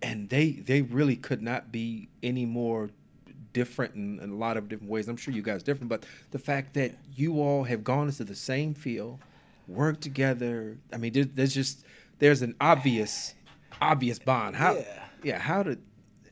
[0.03, 2.91] And they they really could not be any more
[3.53, 5.09] different in, in, a lot of different ways.
[5.09, 8.35] I'm sure you guys different, but the fact that you all have gone into the
[8.35, 9.21] same field,
[9.69, 10.79] worked together.
[10.93, 11.85] I mean, there's, there's just
[12.19, 13.35] there's an obvious
[13.81, 14.57] obvious bond.
[14.57, 15.83] How yeah, yeah how did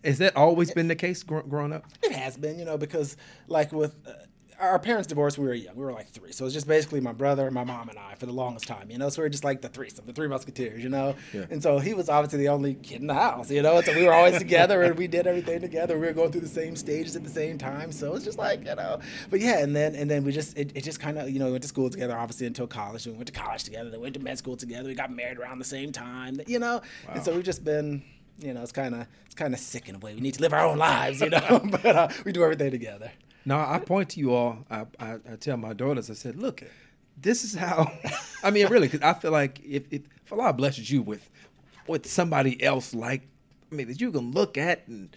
[0.05, 1.85] has that always been the case gr- growing up?
[2.03, 3.17] It has been, you know, because
[3.49, 4.13] like with uh,
[4.61, 5.75] our parents divorced when we were young.
[5.75, 6.33] We were like three.
[6.33, 8.91] So it was just basically my brother, my mom, and I for the longest time,
[8.91, 9.09] you know?
[9.09, 11.17] So we were just like the threesome, the three musketeers, you know?
[11.33, 11.47] Yeah.
[11.51, 13.79] And so he was obviously the only kid in the house, you know?
[13.79, 15.99] And so we were always together and we did everything together.
[15.99, 17.91] We were going through the same stages at the same time.
[17.91, 20.73] So it's just like, you know, but yeah, and then and then we just, it,
[20.75, 23.07] it just kind of, you know, we went to school together, obviously, until college.
[23.07, 24.89] We went to college together, then went to med school together.
[24.89, 26.83] We got married around the same time, you know?
[27.07, 27.15] Wow.
[27.15, 28.03] And so we've just been,
[28.39, 30.15] you know, it's kind of it's kind of sick in a way.
[30.15, 33.11] We need to live our own lives, you know, but uh, we do everything together.
[33.51, 34.65] Now I point to you all.
[34.71, 36.09] I, I, I, tell my daughters.
[36.09, 36.63] I said, "Look,
[37.21, 37.91] this is how."
[38.45, 41.29] I mean, really, because I feel like if, if, if Allah blesses you with
[41.89, 43.23] with somebody else like,
[43.73, 45.17] I mean, that you can look at and.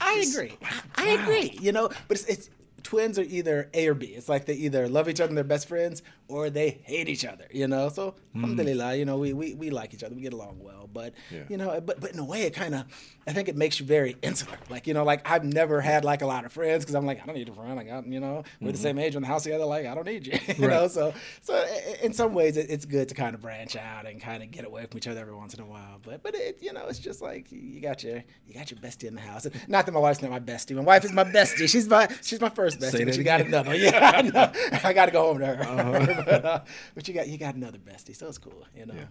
[0.00, 0.56] I agree.
[0.94, 1.58] I agree.
[1.60, 2.50] You know, but it's, it's
[2.82, 4.06] twins are either A or B.
[4.06, 7.24] It's like they either love each other and they're best friends, or they hate each
[7.24, 7.46] other.
[7.50, 8.42] You know, so mm.
[8.42, 10.14] alhamdulillah, you know, we, we we like each other.
[10.14, 10.88] We get along well.
[10.92, 11.44] But yeah.
[11.48, 12.84] you know, but but in a way, it kind of,
[13.26, 14.58] I think it makes you very insular.
[14.68, 17.22] Like you know, like I've never had like a lot of friends because I'm like
[17.22, 17.78] I don't need a friend.
[17.78, 18.72] I got you know, we're mm-hmm.
[18.72, 19.64] the same age in the house together.
[19.64, 20.32] Like I don't need you.
[20.56, 20.70] you right.
[20.70, 21.64] know, so so
[22.02, 24.64] in some ways, it, it's good to kind of branch out and kind of get
[24.64, 26.00] away from each other every once in a while.
[26.02, 29.08] But but it you know, it's just like you got your you got your bestie
[29.08, 29.46] in the house.
[29.68, 30.74] Not that my wife's not my bestie.
[30.76, 31.68] My wife is my bestie.
[31.68, 33.04] She's my she's my first bestie.
[33.04, 33.74] But she got another.
[33.74, 34.52] Yeah, I, know.
[34.84, 35.62] I got to go home to her.
[35.62, 36.22] Uh-huh.
[36.26, 36.60] but, uh,
[36.94, 38.66] but you got you got another bestie, so it's cool.
[38.76, 38.94] You know.
[38.94, 39.04] Yeah.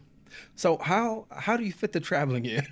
[0.56, 2.66] So how how do you fit the traveling in?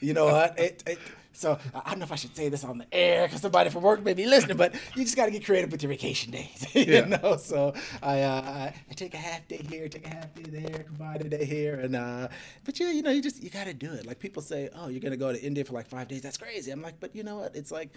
[0.00, 0.58] you know what?
[0.58, 0.98] It, it,
[1.38, 3.82] so I don't know if I should say this on the air because somebody from
[3.82, 6.66] work may be listening, but you just got to get creative with your vacation days,
[6.74, 7.04] you yeah.
[7.04, 7.36] know.
[7.36, 11.20] So I, uh, I take a half day here, take a half day there, combine
[11.20, 12.28] a day here, and uh,
[12.64, 14.04] but yeah, you know, you just you got to do it.
[14.04, 16.22] Like people say, oh, you're gonna go to India for like five days.
[16.22, 16.72] That's crazy.
[16.72, 17.54] I'm like, but you know what?
[17.54, 17.90] It's like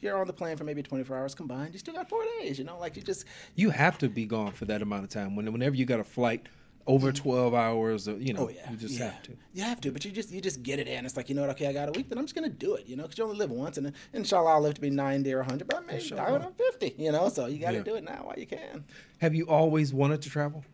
[0.00, 1.72] you're on the plane for maybe 24 hours combined.
[1.72, 2.58] You still got four days.
[2.58, 5.36] You know, like you just you have to be gone for that amount of time.
[5.36, 6.46] When whenever you got a flight
[6.86, 8.70] over 12 hours you know oh, yeah.
[8.70, 9.06] you just yeah.
[9.06, 9.32] have to.
[9.52, 11.42] You have to but you just you just get it in it's like you know
[11.42, 11.50] what?
[11.50, 13.24] Okay i got a week then i'm just gonna do it you know because you
[13.24, 16.08] only live once and inshallah i'll live to be 90 or 100 but i may
[16.08, 17.28] die when i'm 50 you know?
[17.28, 17.82] So you got to yeah.
[17.82, 18.84] do it now while you can.
[19.18, 20.64] Have you always wanted to travel?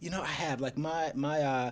[0.00, 0.60] You know i have.
[0.60, 1.70] Like my my uh,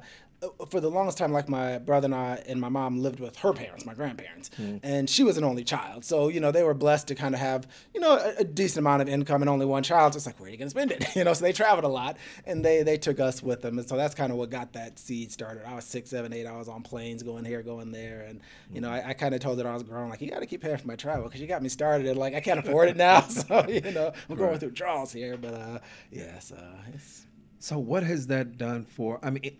[0.69, 3.53] for the longest time, like my brother and I and my mom lived with her
[3.53, 4.81] parents, my grandparents, mm.
[4.83, 6.05] and she was an only child.
[6.05, 8.79] So you know they were blessed to kind of have you know a, a, decent
[8.79, 10.13] amount of income and only one child.
[10.13, 11.05] So it's like where are you going to spend it?
[11.15, 13.89] You know, so they traveled a lot, and they they took us with them, and
[13.89, 15.67] so that's kind of what got that seed started.
[15.67, 16.47] I was six, seven, eight.
[16.47, 18.41] I was on planes going here, going there, and
[18.73, 20.47] you know I, I kind of told her I was growing like you got to
[20.47, 22.89] keep paying for my travel because you got me started and like I can't afford
[22.89, 23.21] it now.
[23.29, 24.61] so you know I'm going right.
[24.61, 25.79] through draws here, but uh,
[26.11, 26.57] yeah, so
[26.93, 27.27] it's.
[27.61, 29.19] So what has that done for?
[29.23, 29.57] I mean, it,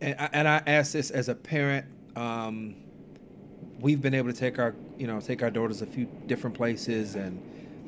[0.00, 1.86] and I, and I ask this as a parent.
[2.16, 2.76] Um,
[3.80, 7.16] we've been able to take our you know take our daughters a few different places,
[7.16, 7.40] and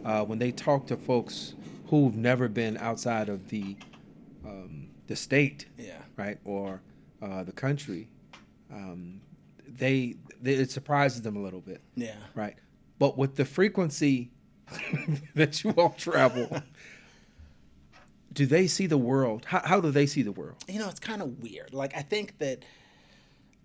[0.05, 1.55] uh, when they talk to folks
[1.87, 3.77] who've never been outside of the
[4.45, 6.81] um, the state, yeah, right, or
[7.21, 8.09] uh, the country,
[8.73, 9.21] um,
[9.67, 12.57] they, they it surprises them a little bit, yeah, right.
[12.99, 14.31] But with the frequency
[15.35, 16.63] that you all travel,
[18.33, 19.45] do they see the world?
[19.47, 20.57] How, how do they see the world?
[20.69, 21.75] You know, it's kind of weird.
[21.75, 22.65] Like, I think that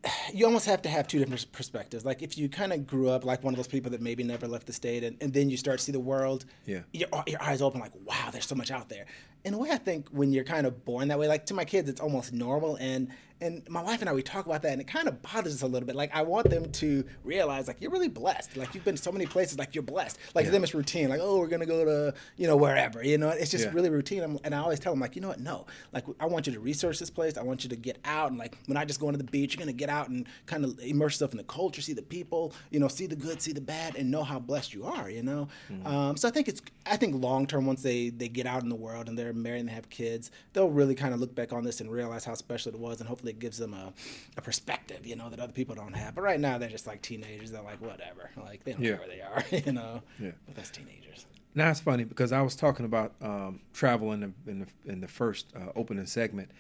[0.34, 2.06] you almost have to have two different perspectives.
[2.06, 4.48] Like, if you kind of grew up like one of those people that maybe never
[4.48, 7.42] left the state, and, and then you start to see the world, yeah, your, your
[7.42, 9.06] eyes open, like, wow, there's so much out there.
[9.44, 11.66] In a way, I think when you're kind of born that way, like to my
[11.66, 12.76] kids, it's almost normal.
[12.78, 15.54] And and my wife and I we talk about that, and it kind of bothers
[15.54, 15.96] us a little bit.
[15.96, 18.58] Like I want them to realize like you're really blessed.
[18.58, 20.18] Like you've been to so many places, like you're blessed.
[20.34, 20.50] Like yeah.
[20.50, 21.10] to them it's routine.
[21.10, 23.04] Like oh we're gonna go to you know wherever.
[23.04, 23.72] You know it's just yeah.
[23.74, 24.24] really routine.
[24.24, 26.54] I'm, and I always tell them like you know what no like I want you
[26.54, 27.38] to research this place.
[27.38, 29.56] I want you to get out and like when I just go into the beach,
[29.56, 32.54] you're gonna get out and kind of immerse yourself in the culture, see the people,
[32.72, 35.10] you know, see the good, see the bad, and know how blessed you are.
[35.10, 35.88] You know, mm-hmm.
[35.88, 38.70] um, so I think it's I think long term once they they get out in
[38.70, 41.54] the world and they're married and they have kids, they'll really kind of look back
[41.54, 43.94] on this and realize how special it was, and hopefully it gives them a
[44.38, 46.16] a perspective, you know, that other people don't have.
[46.16, 47.52] But right now, they're just like teenagers.
[47.52, 48.30] They're like, whatever.
[48.36, 48.98] Like, they don't yeah.
[48.98, 50.02] care where they are, you know?
[50.20, 50.32] Yeah.
[50.46, 51.26] But that's teenagers.
[51.56, 55.02] Now, it's funny because I was talking about um, travel in the, in the, in
[55.02, 56.52] the first uh, opening segment.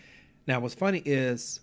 [0.47, 1.59] Now, what's funny is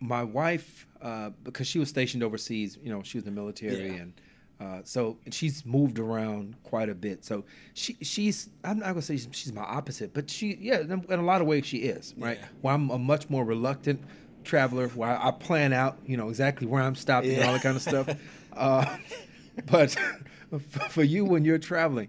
[0.00, 3.88] my wife, uh, because she was stationed overseas, you know, she was in the military,
[3.88, 4.02] Yeah.
[4.02, 4.12] and
[4.60, 7.24] uh, so she's moved around quite a bit.
[7.24, 7.44] So
[7.74, 11.22] she she's I'm not gonna say she's, she's my opposite, but she yeah, in a
[11.22, 12.38] lot of ways she is right.
[12.40, 12.46] Yeah.
[12.62, 14.02] Well, I'm a much more reluctant
[14.44, 17.62] traveler, where I, I plan out, you know, exactly where I'm stopping and all that
[17.62, 18.08] kind of stuff.
[18.56, 18.96] Uh,
[19.66, 19.96] but
[20.88, 22.08] for you, when you're traveling,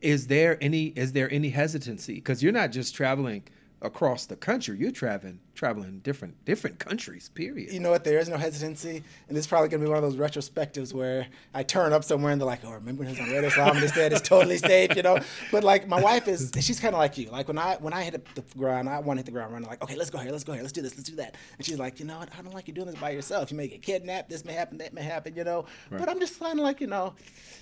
[0.00, 3.42] is there any is there any hesitancy because you're not just traveling
[3.82, 8.04] across the country you're traveling traveling different different countries period you know what?
[8.04, 11.26] There is no hesitancy, and this is probably gonna be one of those retrospectives where
[11.52, 13.76] I turn up somewhere and they're like, "Oh, remember when it was on Radio Islam
[13.76, 15.18] and they said it's totally safe," you know.
[15.50, 17.30] But like my wife is, she's kind of like you.
[17.30, 19.68] Like when I when I hit the ground, I want to hit the ground running.
[19.68, 21.34] Like, okay, let's go here, let's go here, let's do this, let's do that.
[21.56, 22.28] And she's like, you know what?
[22.38, 23.50] I don't like you doing this by yourself.
[23.50, 24.30] You may get kidnapped.
[24.30, 24.78] This may happen.
[24.78, 25.34] That may happen.
[25.34, 25.66] You know.
[25.90, 27.14] But I'm just kind of like, you know.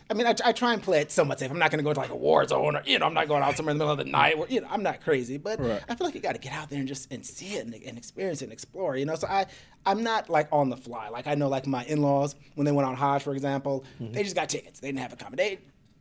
[0.09, 1.51] I mean, I, I try and play it somewhat safe.
[1.51, 3.27] I'm not going to go to like a war zone or, you know, I'm not
[3.27, 5.37] going out somewhere in the middle of the night where, you know, I'm not crazy.
[5.37, 5.83] But Right.
[5.89, 7.75] I feel like you got to get out there and just and see it and,
[7.87, 9.15] and experience it and explore, you know.
[9.15, 9.47] So I,
[9.85, 11.09] I'm not like on the fly.
[11.09, 14.13] Like I know like my in-laws when they went on Hajj, for example, Mm-hmm.
[14.13, 14.81] they just got tickets.
[14.81, 15.59] They didn't have accommodation.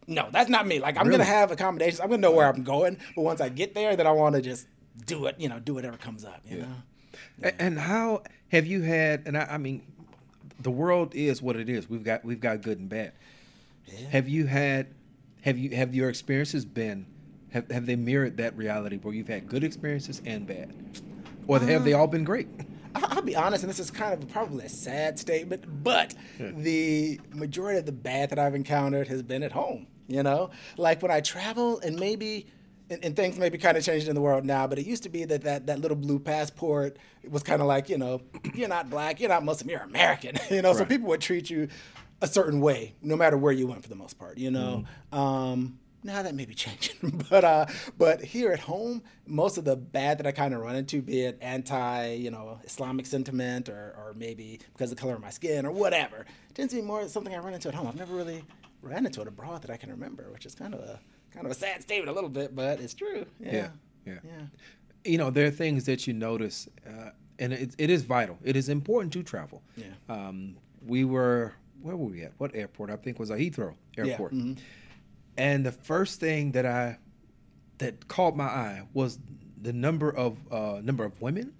[0.08, 0.80] No, that's not me.
[0.80, 1.18] Like I'm Really?
[1.20, 2.00] gonna have accommodations.
[2.00, 2.98] I'm gonna know where I'm going.
[3.16, 4.68] But once I get there, then I want to just
[5.06, 5.36] do it.
[5.40, 6.42] You know, do whatever comes up.
[6.48, 6.68] You know.
[7.44, 9.82] A- and how have you had and I, I mean
[10.60, 13.12] the world is what it is we've got we've got good and bad
[13.88, 14.08] Yeah.
[14.10, 14.88] have you had
[15.42, 17.06] have you have your experiences been
[17.52, 20.74] have, have they mirrored that reality where you've had good experiences and bad
[21.48, 22.48] or have they all been great
[22.96, 27.80] I'll be honest, and this is kind of probably a sad statement, but the majority
[27.80, 29.88] of the bad that I've encountered has been at home.
[30.08, 32.48] You know, like when I travel, and maybe.
[32.88, 35.02] And, and things may be kind of changing in the world now, but it used
[35.04, 38.22] to be that that, that little blue passport was kind of like, you know,
[38.54, 40.38] you're not black, you're not Muslim, you're American.
[40.52, 41.68] You know, so people would treat you
[42.22, 44.86] a certain way, no matter where you went for the most part, you know.
[45.12, 47.66] Um, now that may be changing, but uh,
[47.98, 51.22] but here at home, most of the bad that I kind of run into, be
[51.22, 55.32] it anti, you know, Islamic sentiment, or or maybe because of the color of my
[55.32, 57.88] skin or whatever, tends to be more something I run into at home.
[57.88, 58.44] I've never really
[58.82, 61.00] ran into it abroad that I can remember, which is kind of a
[61.34, 63.26] kind of a sad statement a little bit, but it's true.
[63.40, 63.68] Yeah, yeah
[64.06, 64.46] yeah, yeah.
[65.04, 68.56] you know there are things that you notice uh, and it, it is vital it
[68.56, 69.86] is important to travel Yeah.
[70.10, 74.34] um, we were where were we at what airport i think was a heathrow airport
[74.34, 74.58] mhm.
[75.38, 76.98] And the first thing that i
[77.78, 79.20] that caught my eye was
[79.62, 81.54] the number of uh, number of women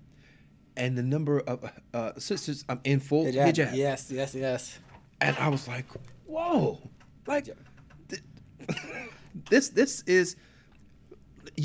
[0.78, 3.54] and the number of uh, sisters I'm um, in full Hijab.
[3.54, 3.76] hijab.
[3.76, 4.80] Yes, yes, yes.
[5.22, 5.86] and i was like
[6.26, 6.80] whoa
[7.28, 7.46] like
[8.10, 8.22] th-
[9.50, 10.36] this this is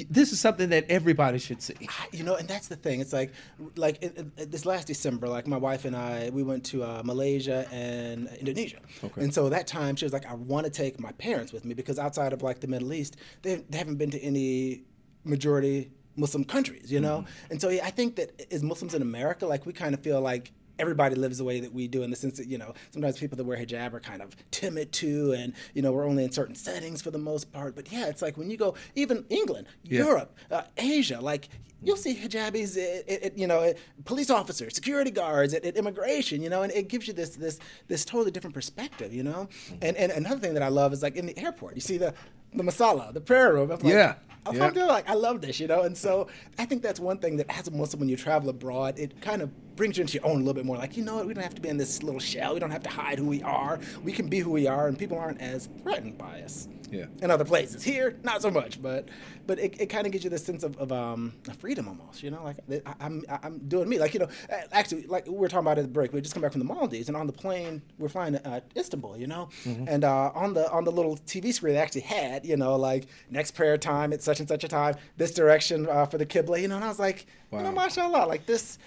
[0.09, 1.75] this is something that everybody should see.
[2.13, 3.01] You know and that's the thing.
[3.01, 3.33] It's like
[3.77, 7.03] like it, it- this last december like my wife and i we went to uh,
[7.05, 8.79] malaysia and indonesia.
[9.05, 9.21] Okay.
[9.23, 11.75] and so that time she was like i want to take my parents with me
[11.75, 14.83] because outside of like the middle east they, they haven't been to any
[15.25, 17.25] majority muslim countries you know?
[17.51, 20.21] And so yeah, i think that as muslims in america like we kind of feel
[20.21, 23.19] like everybody lives the way that we do in the sense that you know sometimes
[23.19, 26.33] people that wear hijab are kind of timid too and you know we're only in
[26.33, 29.67] certain settings for the most part but yeah it's like when you go even england
[29.85, 30.05] Yeah.
[30.05, 31.49] europe uh, asia like
[31.83, 35.77] you'll see hijabis at, at, at, you know at police officers security guards at, at
[35.77, 39.49] immigration you know and it gives you this this this totally different perspective you know
[39.83, 42.13] and and another thing that i love is like in the airport you see the
[42.55, 44.15] the musalla the prayer room I'm like, Yeah.
[44.47, 44.87] I'm Yeah.
[44.87, 46.27] like I love this, you know, and so
[46.59, 49.43] I think that's one thing that as a Muslim, when you travel abroad, it kind
[49.43, 50.77] of brings you into your own a little bit more.
[50.77, 52.53] Like, you know what, we don't have to be in this little shell.
[52.53, 53.81] We don't have to hide who we are.
[54.05, 56.69] We can be who we are, and people aren't as threatened by us.
[56.91, 57.07] Yeah.
[57.23, 59.09] In other places, here, not so much, but
[59.47, 62.31] but it, it kind of gives you this sense of, of um, freedom almost, you
[62.31, 64.29] know, like I, I'm I'm doing me, like you know,
[64.73, 66.67] actually, like we were talking about at the break, we just come back from the
[66.67, 70.53] Maldives, and on the plane we're flying to uh, Istanbul, you know, and uh, on
[70.53, 74.13] the on the little TV screen they actually had, you know, like next prayer time
[74.13, 76.85] at such and such a time, this direction uh, for the Qibla, you know, and
[76.85, 77.59] I was like, wow.
[77.59, 78.79] you know, mashallah, like this.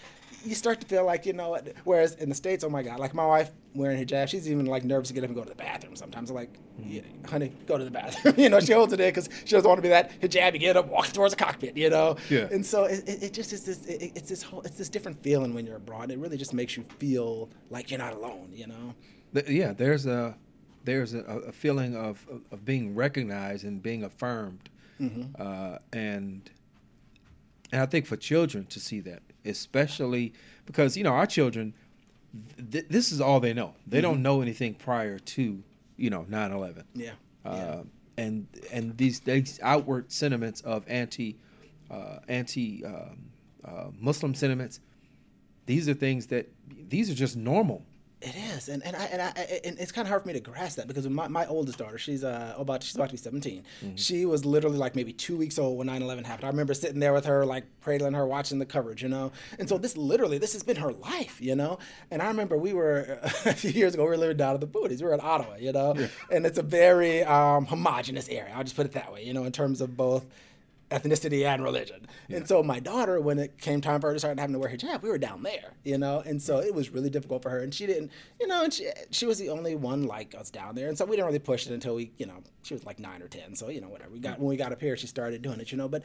[0.45, 1.49] You start to feel like you know.
[1.51, 4.65] what- Whereas in the states, oh my god, like my wife wearing hijab, she's even
[4.65, 5.95] like nervous to get up and go to the bathroom.
[5.95, 8.35] Sometimes I'm like, yeah, honey, go to the bathroom.
[8.37, 10.53] you know, she holds it in because she doesn't want to be that hijab.
[10.53, 11.77] You get up, walking towards the cockpit.
[11.77, 12.17] You know.
[12.29, 12.47] Yeah.
[12.51, 13.85] And so it, it, it just is this.
[13.85, 14.61] It, it's this whole.
[14.61, 16.11] It's this different feeling when you're abroad.
[16.11, 18.49] It really just makes you feel like you're not alone.
[18.53, 18.93] You know.
[19.33, 20.35] Th- yeah, there's a
[20.83, 24.69] there's a, a feeling of, of of being recognized and being affirmed,
[25.39, 26.49] uh, and
[27.71, 30.33] and I think for children to see that, especially
[30.65, 31.73] because you know our children,
[32.71, 33.75] th- this is all they know.
[33.87, 35.63] They don't know anything prior to
[35.97, 36.83] you know 9/11.
[36.93, 37.11] Yeah.
[37.45, 37.83] Uh,
[38.17, 41.37] and and these these outward sentiments of anti
[41.89, 43.29] uh, anti um,
[43.65, 44.79] uh, Muslim sentiments,
[45.65, 46.49] these are things that
[46.89, 47.83] these are just normal
[48.23, 50.39] It is, and and I, and, I, and it's kind of hard for me to
[50.39, 53.63] grasp that because my, my oldest daughter, she's uh about she's about to be 17.
[53.63, 53.95] Mm-hmm.
[53.97, 56.45] She was literally like maybe two weeks old when 9/11 happened.
[56.45, 59.33] I remember sitting there with her, like cradling her, watching the coverage, you know.
[59.59, 61.79] And so this literally, this has been her life, you know.
[62.11, 64.67] And I remember we were a few years ago, we were living down in the
[64.67, 65.01] Booties.
[65.01, 65.93] We were in Ottawa, you know,
[66.31, 68.53] and it's a very um, homogenous area.
[68.55, 70.25] I'll just put it that way, you know, in terms of both
[70.93, 72.07] ethnicity and religion.
[72.29, 74.69] And so my daughter, when it came time for her to start having to wear
[74.69, 77.59] hijab, we were down there, you know, and so it was really difficult for her.
[77.59, 80.75] And she didn't, you know, and she she was the only one like us down
[80.75, 82.99] there, and so we didn't really push it until we, you know, she was like
[82.99, 83.55] nine or ten.
[83.55, 84.11] So you know, whatever.
[84.11, 86.03] We got when we got up here, she started doing it, you know, but.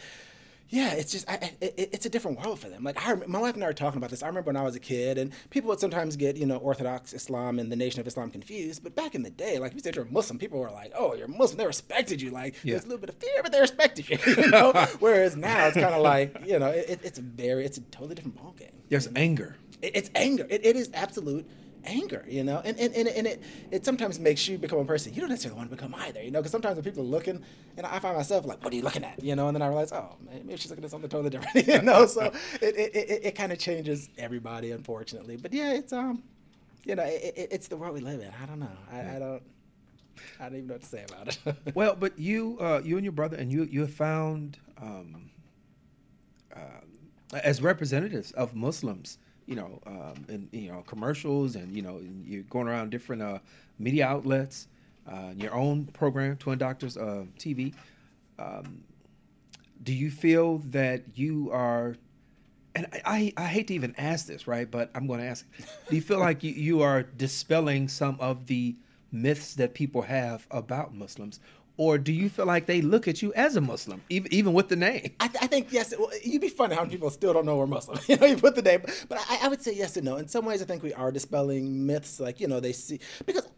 [0.71, 2.85] Yeah, it's just I, it, it's a different world for them.
[2.85, 4.23] Like I, my wife and I were talking about this.
[4.23, 7.14] I remember when I was a kid, and people would sometimes get you know Orthodox
[7.14, 8.83] Islam and the Nation of Islam confused.
[8.83, 10.93] But back in the day, like if you said you're a Muslim, people were like,
[10.97, 12.31] "Oh, you're Muslim." They respected you.
[12.31, 12.73] Like Yeah.
[12.75, 14.19] there's a little bit of fear, but they respected you.
[14.27, 14.73] you know?
[15.01, 18.14] Whereas now it's kind of like you know it, it's a very it's a totally
[18.14, 18.71] different ballgame.
[18.91, 19.57] There's anger.
[19.81, 20.47] It, it's anger.
[20.51, 21.49] It, it is absolute
[21.85, 25.14] anger, you know, and and, and, and it, it sometimes makes you become a person.
[25.14, 27.43] You don't necessarily want to become either, you know, because sometimes when people are looking,
[27.76, 29.68] and I find myself like, what are you looking at, you know, and then I
[29.68, 33.20] realize, oh, maybe she's looking at something totally different, you know, so it it, it,
[33.24, 36.22] it kind of changes everybody, unfortunately, but yeah, it's um,
[36.85, 38.31] you know, it, it, it's the world we live in.
[38.43, 39.43] I don't know, I, I don't.
[40.41, 41.57] I don't even know what to say about it.
[41.76, 45.31] well, but you, uh, you and your brother, and you, you have found um,
[46.55, 46.61] uh,
[47.43, 49.18] as representatives of Muslims,
[49.49, 53.38] you know, um, in you know commercials, and you know, you're going around different uh,
[53.78, 54.68] media outlets,
[55.11, 57.72] uh, your own program, Twin Doctors uh, TV.
[58.38, 58.84] Um,
[59.82, 61.96] do you feel that you are?
[62.74, 64.70] And I, I, I hate to even ask this, right?
[64.70, 65.46] But I'm going to ask:
[65.88, 68.76] Do you feel like you, you are dispelling some of the
[69.11, 71.40] myths that people have about Muslims,
[71.79, 74.68] or do you feel like they look at you as a Muslim, even even with
[74.68, 75.12] the name?
[75.20, 75.95] I, th- I think yes.
[75.99, 77.99] Well, you'd be funny how many people still don't know we're Muslim.
[78.09, 80.16] you know, you put the name, but I, I would say yes and no.
[80.16, 82.20] In some ways, I think we are dispelling myths.
[82.20, 83.49] Like you know, they see because.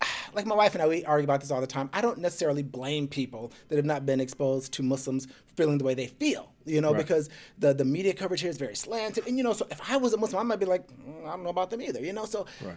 [0.32, 1.90] Like my wife and I, we argue about this all the time.
[1.92, 5.26] I don't necessarily blame people that have not been exposed to Muslims
[5.56, 6.98] feeling the way they feel, you know, Right.
[6.98, 7.28] because
[7.58, 9.26] the, the media coverage here is very slanted.
[9.26, 11.30] And, you know, so if I was a Muslim, I might be like, "Mm, I
[11.32, 12.26] don't know about them either, you know?
[12.26, 12.76] So Right.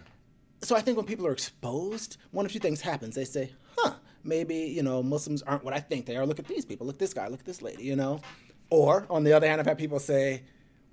[0.62, 3.14] so I think when people are exposed, one of two things happens.
[3.14, 3.92] They say, huh,
[4.24, 6.26] maybe, you know, Muslims aren't what I think they are.
[6.26, 6.86] Look at these people.
[6.86, 7.28] Look at this guy.
[7.28, 8.20] Look at this lady, you know?
[8.70, 10.42] Or, on the other hand, I've had people say,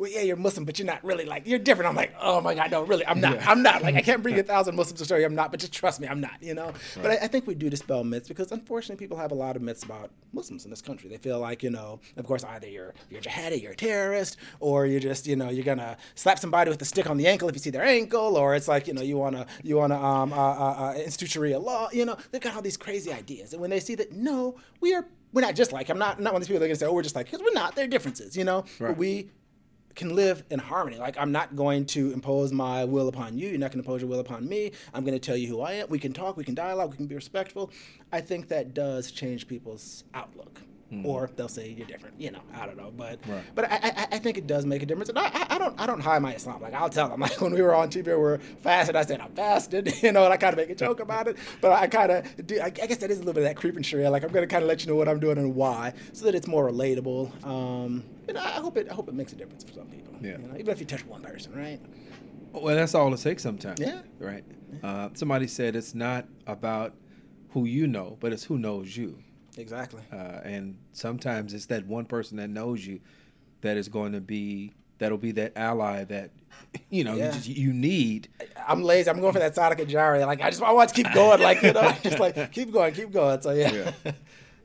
[0.02, 1.88] well, yeah, you're Muslim, but you're not really like, you're different.
[1.88, 3.38] I'm like, oh my God, no, really, I'm not.
[3.48, 3.84] I'm not.
[3.84, 6.00] Like, I can't bring a thousand Muslims to show you I'm not, but just trust
[6.00, 6.74] me, I'm not, you know?
[6.96, 9.62] But I, I think we do dispel myths because unfortunately people have a lot of
[9.62, 11.08] myths about Muslims in this country.
[11.08, 14.88] They feel like, you know, of course, either you're, you're jihadi, you're a terrorist, or
[14.88, 17.54] you're just, you know, you're to slap somebody with a stick on the ankle if
[17.54, 20.00] you see their ankle, or it's like, you know, you want to, you want to
[20.04, 22.18] um, uh, uh, uh, institute Sharia law, you know?
[22.32, 23.54] They've got all these crazy ideas.
[23.54, 26.34] And when they see that, no, we are, we're not just like, I'm not, not
[26.34, 27.76] one of these people that are to say, oh, we're just like, because we're not.
[27.76, 28.66] There are differences, you know?
[28.80, 28.90] Right.
[28.90, 29.30] But we
[29.96, 30.98] can live in harmony.
[30.98, 33.50] Like I'm not going to impose my will upon you.
[33.50, 34.72] You're not going to impose your will upon me.
[34.94, 35.90] I'm going to tell you who I am.
[35.90, 36.38] We can talk.
[36.38, 36.92] We can dialogue.
[36.92, 37.72] We can be respectful.
[38.12, 40.62] I think that does change people's outlook.
[41.06, 42.42] Or they'll say you're different, you know.
[42.54, 43.44] I don't know, but Right.
[43.56, 45.08] but I, I I think it does make a difference.
[45.08, 46.62] And I, I I don't I don't hide my Islam.
[46.62, 47.22] Like I'll tell them.
[47.26, 48.98] Like when we were on TV, we were fasting.
[48.98, 51.38] I said I'm fasted, you know, and I kind of make a joke about it.
[51.62, 52.60] But I kind of do.
[52.60, 54.10] I, I guess that is a little bit of that creeping Sharia.
[54.12, 56.26] Like I'm going to kind of let you know what I'm doing and why, so
[56.26, 57.46] that it's more relatable.
[57.46, 60.14] Um, and I hope it I hope it makes a difference for some people.
[60.20, 60.32] Yeah.
[60.32, 61.80] You know, even if you touch one person, right?
[62.52, 63.80] Well, that's all it takes sometimes.
[63.80, 64.02] Yeah.
[64.20, 64.44] Right.
[64.84, 66.96] Uh, somebody said it's not about
[67.52, 69.20] who you know, but it's who knows you.
[69.58, 70.02] Exactly.
[70.12, 73.00] Uh, and sometimes it's that one person that knows you
[73.62, 76.30] that is going to be that'll be that ally that
[76.90, 77.28] you know Yeah.
[77.28, 78.30] you, just, you need.
[78.68, 79.10] I'm lazy.
[79.10, 80.26] I'm going for that sadaqah jariyah.
[80.26, 81.42] Like I just I want to keep going.
[81.42, 83.42] Like you know, just like keep going, keep going.
[83.42, 83.92] So yeah.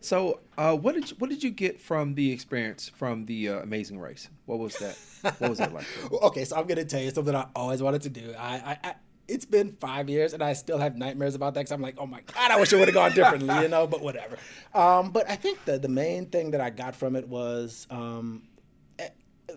[0.03, 3.59] So, uh, what did you, what did you get from the experience from the uh,
[3.61, 4.28] Amazing Race?
[4.45, 4.97] What was that?
[5.41, 5.87] What was that like?
[6.12, 8.32] Okay, so I'm gonna tell you something I always wanted to do.
[8.39, 8.95] I, I, I
[9.28, 12.06] it's been five years and I still have nightmares about that because I'm like, oh
[12.06, 13.86] my god, I wish it would have gone differently, you know.
[13.86, 14.36] But whatever.
[14.74, 17.86] Um, but I think the the main thing that I got from it was.
[17.90, 18.42] Um,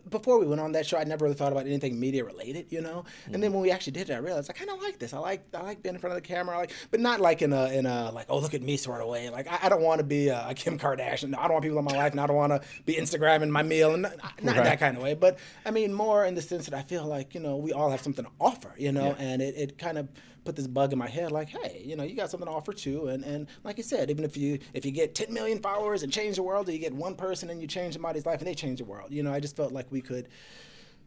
[0.10, 2.82] before we went on that show, I never really thought about anything media related, you
[2.82, 3.06] know.
[3.32, 3.56] And then mm.
[3.56, 5.14] when we actually did it, I realized I kind of like this.
[5.14, 7.54] I like I like being in front of the camera, like, but not like in
[7.54, 9.30] a in a like oh look at me sort of way.
[9.30, 11.36] Like I, I don't want to be a, a Kim Kardashian.
[11.38, 13.64] I don't want people in my life, and I don't want to be Instagramming my
[13.64, 14.64] meal, and not, not Right.
[14.64, 15.14] that kind of way.
[15.14, 17.90] But I mean more in the sense that I feel like you know we all
[17.92, 19.26] have something to offer, you know, Yeah.
[19.26, 20.10] and it, it kind of
[20.46, 22.74] put this bug in my head like hey you know you got something to offer
[22.74, 26.04] too and and like you said even if you if you get 10 million followers
[26.04, 28.48] and change the world or you get one person and you change somebody's life and
[28.48, 30.28] they change the world you know i just felt like we could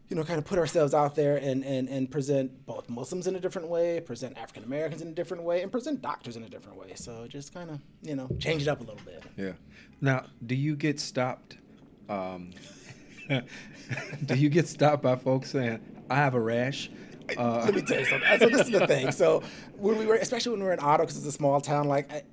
[0.09, 3.35] you know, kind of put ourselves out there and, and, and present both Muslims in
[3.35, 6.49] a different way, present African Americans in a different way, and present doctors in a
[6.49, 6.91] different way.
[6.95, 9.23] So just kind of, you know, change it up a little bit.
[9.37, 9.53] Yeah.
[10.01, 11.57] Now, do you get stopped?
[12.09, 12.51] Um,
[14.25, 15.79] do you get stopped by folks saying,
[16.09, 16.91] "I have a rash"?
[17.37, 18.39] Uh, Let me tell you something.
[18.39, 19.11] So this is the thing.
[19.11, 19.43] So
[19.77, 22.11] when we were, especially when we were in Otto, because it's a small town, like
[22.11, 22.23] I,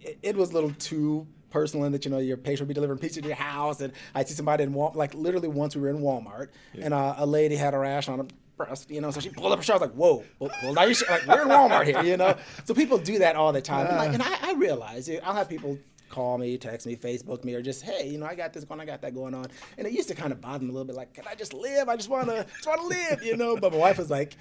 [0.00, 2.74] it, it was a little too personal in that you know your patient would be
[2.74, 4.96] delivering pizza to your house, and I'd see somebody in Walmart.
[4.96, 6.48] Like literally, once we were in Walmart,
[6.80, 8.26] and uh, a lady had a rash on her
[8.56, 9.76] breast, you know, so she pulled up her shirt.
[9.76, 12.16] I was like, "Whoa, well, well now you should, like we're in Walmart here," you
[12.16, 12.36] know.
[12.64, 15.48] So people do that all the time, and, like, and I, I realize I'll have
[15.48, 15.78] people
[16.08, 18.80] call me, text me, Facebook me, or just hey, you know, I got this going,
[18.80, 19.46] I got that going on,
[19.78, 20.96] and it used to kind of bother me a little bit.
[20.96, 21.88] Like, can I just live?
[21.88, 23.56] I just want to, just want to live, you know.
[23.56, 24.36] But my wife was like,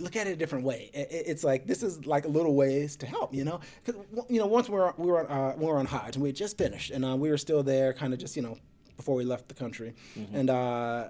[0.00, 0.90] look at it a different way.
[0.94, 3.60] It's like this is like little ways to help, you know.
[3.84, 6.22] Because you know, once we were we were on, uh, we were on Hajj and
[6.22, 8.56] we had just finished, and uh, we were still there, kind of just you know
[8.96, 10.36] before we left the country, mm-hmm.
[10.36, 10.50] and.
[10.50, 11.08] Uh,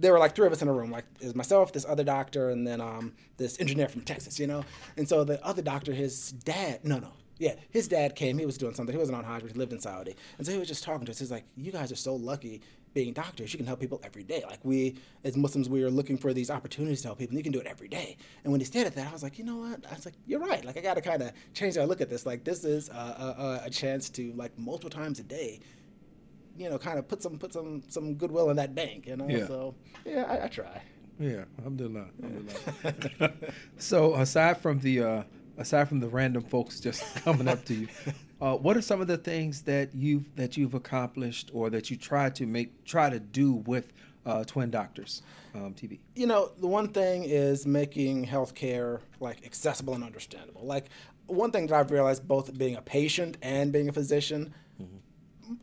[0.00, 2.48] there were like three of us in a room, like is myself, this other doctor,
[2.48, 4.64] and then um, this engineer from Texas, you know.
[4.96, 8.36] And so the other doctor, his dad, no, no, yeah, his dad came.
[8.36, 8.92] He was doing something.
[8.94, 10.14] He wasn't on Hajj, but he lived in Saudi.
[10.36, 11.18] And so he was just talking to us.
[11.18, 12.60] He's like, "You guys are so lucky
[12.92, 13.54] being doctors.
[13.54, 14.44] You can help people every day.
[14.46, 17.32] Like we, as Muslims, we are looking for these opportunities to help people.
[17.32, 19.38] and You can do it every day." And when he said that, I was like,
[19.38, 20.62] "You know what?" I was like, "You're right.
[20.62, 22.26] Like I got to kind of change how I look at this.
[22.26, 25.60] Like this is a, a, a chance to like multiple times a day."
[26.58, 29.06] You know, kind of put some put some some goodwill in that bank.
[29.06, 29.46] You know, yeah.
[29.46, 29.74] so
[30.04, 30.82] yeah, I, I try.
[31.18, 32.06] Yeah, alhamdulillah.
[32.22, 33.32] alhamdulillah.
[33.78, 35.22] so aside from the uh,
[35.60, 37.88] aside from the random folks just coming up to you,
[38.40, 41.96] uh, what are some of the things that you've that you've accomplished or that you
[41.96, 43.92] try to make try to do with
[44.26, 45.22] uh, Twin Doctors
[45.54, 45.98] um, TV?
[46.16, 50.64] You know, the one thing is making healthcare like accessible and understandable.
[50.64, 50.86] Like
[51.26, 54.54] one thing that I've realized, both being a patient and being a physician.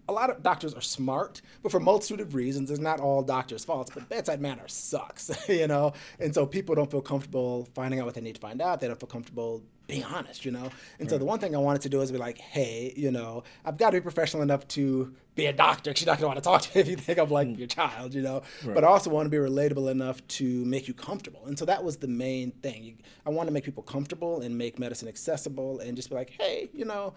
[0.07, 3.65] A lot of doctors are smart, but for multitude of reasons, it's not all doctors'
[3.65, 3.91] faults.
[3.93, 8.15] But bedside manner sucks, you know, and so people don't feel comfortable finding out what
[8.15, 8.79] they need to find out.
[8.79, 10.69] They don't feel comfortable being honest, you know?
[10.99, 11.09] And right.
[11.09, 13.77] so the one thing I wanted to do is be like, hey, you know, I've
[13.77, 16.61] got to be professional enough to be a doctor because you're not going to want
[16.61, 17.57] to talk to me if you think I'm like mm.
[17.57, 18.43] your child, you know?
[18.63, 18.75] Right.
[18.75, 21.45] But I also want to be relatable enough to make you comfortable.
[21.45, 22.99] And so that was the main thing.
[23.25, 26.69] I want to make people comfortable and make medicine accessible and just be like, hey,
[26.73, 27.13] you know,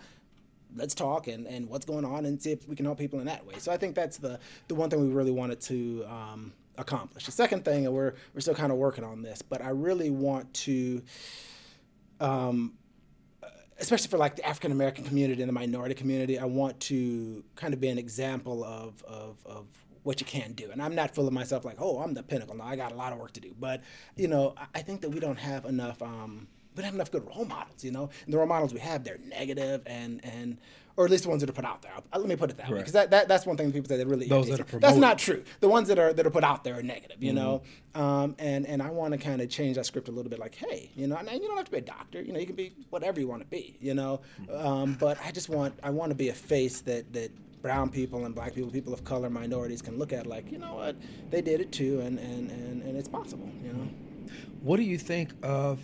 [0.76, 3.26] let's talk and, and what's going on and see if we can help people in
[3.26, 3.54] that way.
[3.58, 7.26] So I think that's the, the one thing we really wanted to um, accomplish.
[7.26, 10.10] The second thing, and we're, we're still kind of working on this, but I really
[10.10, 11.02] want to
[12.20, 12.74] um,
[13.80, 17.72] especially for like the African American community and the minority community, I want to kind
[17.72, 19.66] of be an example of, of, of
[20.02, 20.70] what you can do.
[20.70, 22.56] And I'm not full of myself like, oh, I'm the pinnacle.
[22.56, 23.54] No, I got a lot of work to do.
[23.58, 23.82] But,
[24.16, 27.26] you know, I think that we don't have enough, um, we don't have enough good
[27.26, 28.10] role models, you know?
[28.24, 30.58] And the role models we have, they're negative and, and
[30.96, 31.92] or at least the ones that are put out there.
[32.14, 32.72] Let me put it that right.
[32.72, 34.78] way, because that, that, that's one thing that people say that really those that are
[34.78, 35.42] That's not true.
[35.60, 37.38] The ones that are that are put out there are negative, you mm-hmm.
[37.38, 37.62] know.
[37.94, 40.56] Um, and and I want to kind of change that script a little bit, like,
[40.56, 42.20] hey, you know, and you don't have to be a doctor.
[42.20, 44.20] You know, you can be whatever you want to be, you know.
[44.52, 47.30] Um, but I just want I want to be a face that that
[47.62, 50.74] brown people and black people, people of color, minorities can look at like, you know
[50.74, 50.96] what,
[51.30, 53.88] they did it too, and and and, and it's possible, you know.
[54.60, 55.78] What do you think of?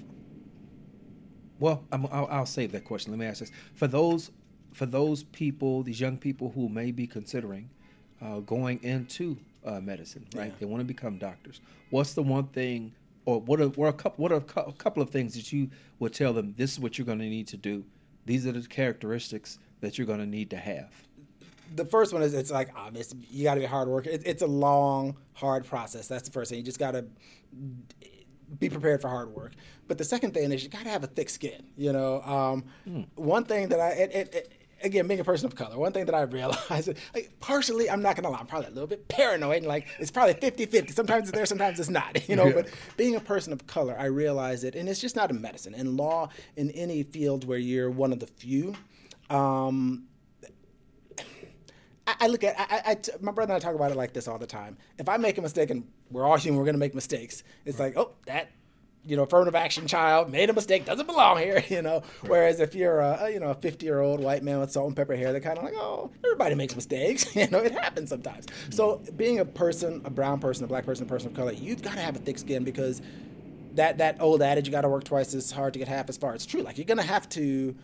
[1.59, 3.13] Well, i will save that question.
[3.13, 4.31] Let me ask this: for those
[4.77, 7.71] for those people, these young people who may be considering
[8.21, 10.49] uh, going into uh, medicine, right?
[10.49, 10.55] Yeah.
[10.61, 11.63] They want to become doctors.
[11.89, 12.93] What's the one thing,
[13.25, 15.71] or what are, what are a couple, what are a couple of things that you
[15.99, 16.55] would tell them?
[16.59, 17.85] This is what you're going to need to do.
[18.27, 20.91] These are the characteristics that you're going to need to have.
[21.75, 23.15] The first one is it's like obvious.
[23.31, 24.11] You got to be a hard worker.
[24.11, 26.07] It, it's a long, hard process.
[26.07, 26.59] That's the first thing.
[26.59, 27.07] You just got to
[28.59, 29.53] be prepared for hard work.
[29.89, 31.63] But the second thing is you got to have a thick skin.
[31.77, 33.07] You know, um, mm.
[33.15, 36.15] one thing that I it, it, again, being a person of color, one thing that
[36.15, 39.67] I realized, like, partially, I'm not gonna lie, I'm probably a little bit paranoid, and
[39.67, 40.93] like, it's probably 50 50.
[40.93, 42.47] Sometimes it's there, sometimes it's not, you know.
[42.47, 42.55] Yeah.
[42.55, 45.75] But being a person of color, I realize it, and it's just not in medicine.
[45.75, 48.75] In law, in any field where you're one of the few,
[49.31, 50.05] um,
[52.07, 54.47] I, I look at my brother and I talk about it like this all the
[54.47, 54.77] time.
[54.99, 57.43] If I make a mistake, and we're all human, we're gonna make mistakes.
[57.65, 57.95] It's right.
[57.95, 58.51] like, oh, that
[59.07, 62.03] you know, affirmative action child made a mistake, doesn't belong here, you know.
[62.23, 64.97] Whereas if you're a, you know, a 50 year old white man with salt and
[64.97, 68.47] pepper hair, they're kind of like, oh, everybody makes mistakes, you know, it happens sometimes.
[68.71, 71.83] So being a person, a brown person, a black person, a person of color, you've
[71.83, 73.01] got to have a thick skin because
[73.75, 76.17] that that old adage, you got to work twice as hard to get half as
[76.17, 76.35] far.
[76.35, 76.63] It's true.
[76.63, 77.77] Like you're gonna have to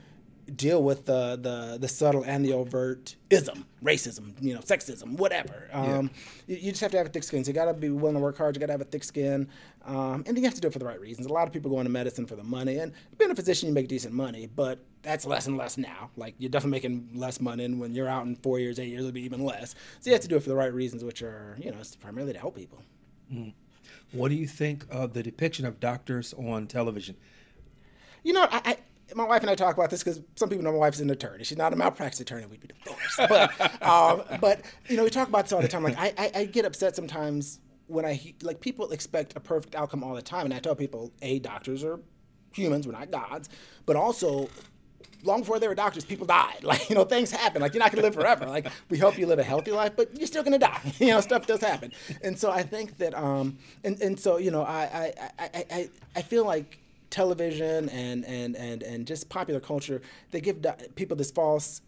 [0.55, 5.68] deal with the, the, the subtle and the overt ism, racism, you know, sexism, whatever.
[5.72, 6.11] Um,
[6.47, 6.55] yeah.
[6.55, 7.45] you, you, just have to have a thick skin.
[7.45, 8.57] So you got to be willing to work hard.
[8.57, 9.49] You got to have a thick skin,
[9.84, 11.26] um, and you have to do it for the right reasons.
[11.26, 13.74] A lot of people go into medicine for the money, and being a physician, you
[13.74, 16.11] make decent money, but that's less and less now.
[16.16, 19.01] Like you're definitely making less money, and when you're out in four years, eight years,
[19.01, 19.74] it'll be even less.
[20.01, 21.97] So you have to do it for the right reasons, which are, you know, it's
[21.97, 22.82] primarily to help people.
[23.32, 23.53] Mm.
[24.12, 27.16] What do you think of the depiction of doctors on television?
[28.22, 28.76] You know, I, I
[29.15, 31.45] my wife and I talk about this because some people know my wife's an attorney.
[31.45, 32.47] She's not a malpractice attorney.
[32.47, 33.19] We'd be divorced.
[33.19, 35.83] But, um, but you know, we talk about this all the time.
[35.83, 40.03] Like, I, I, I, get upset sometimes when I like people expect a perfect outcome
[40.03, 42.01] all the time, and I tell people, a doctors are
[42.53, 43.49] humans, we're not gods,
[43.87, 44.49] but also
[45.25, 46.65] long before they were doctors, people died.
[46.73, 47.61] Like, you know, things happen.
[47.61, 48.47] Like, you're not going to live forever.
[48.47, 50.81] Like, we hope you live a healthy life, but you're still going to die.
[50.99, 51.93] You know, stuff does happen.
[52.23, 55.91] And so I think that, um, and, and so, you know, I, I, I, I,
[56.17, 56.79] I feel like
[57.13, 60.03] television and, and, and, and just popular culture,
[60.33, 61.81] they give do- people this false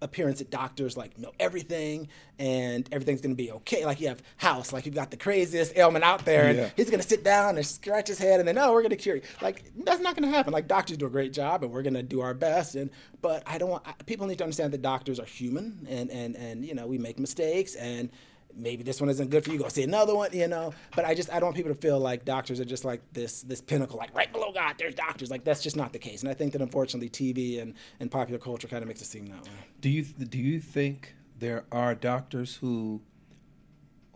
[0.00, 2.06] appearance that doctors like know everything
[2.38, 3.84] and everything's gonna be okay.
[3.84, 6.70] Like you have House, like you've got the craziest ailment out there, and Yeah.
[6.76, 9.22] he's gonna sit down and scratch his head, and then oh, we're gonna cure you.
[9.42, 10.52] Like that's not gonna happen.
[10.52, 12.76] Like doctors do a great job, and we're gonna do our best.
[12.76, 12.90] And
[13.22, 16.36] but I don't want I, people need to understand that doctors are human, and and
[16.36, 18.10] and you know we make mistakes and.
[18.54, 19.58] Maybe this one isn't good for you.
[19.58, 20.74] Go see another one, you know.
[20.96, 23.42] But I just I don't want people to feel like doctors are just like this
[23.42, 24.74] this pinnacle, like right below God.
[24.78, 25.30] There's doctors.
[25.30, 26.22] Like that's just not the case.
[26.22, 29.26] And I think that unfortunately TV and, and popular culture kind of makes it seem
[29.26, 29.50] that way.
[29.80, 33.00] Do you do you think there are doctors who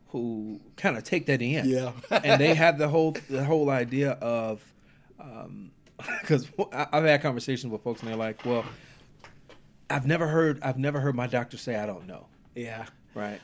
[0.09, 1.69] who kind of take that in?
[1.69, 1.93] Yeah.
[2.11, 4.63] and they have the whole the whole idea of
[5.21, 5.71] um,
[6.21, 8.65] because I've had conversations with folks and they're like, well,
[9.89, 12.27] I've never heard I've never heard my doctor say I don't know.
[12.55, 12.87] Yeah.
[13.15, 13.41] Right.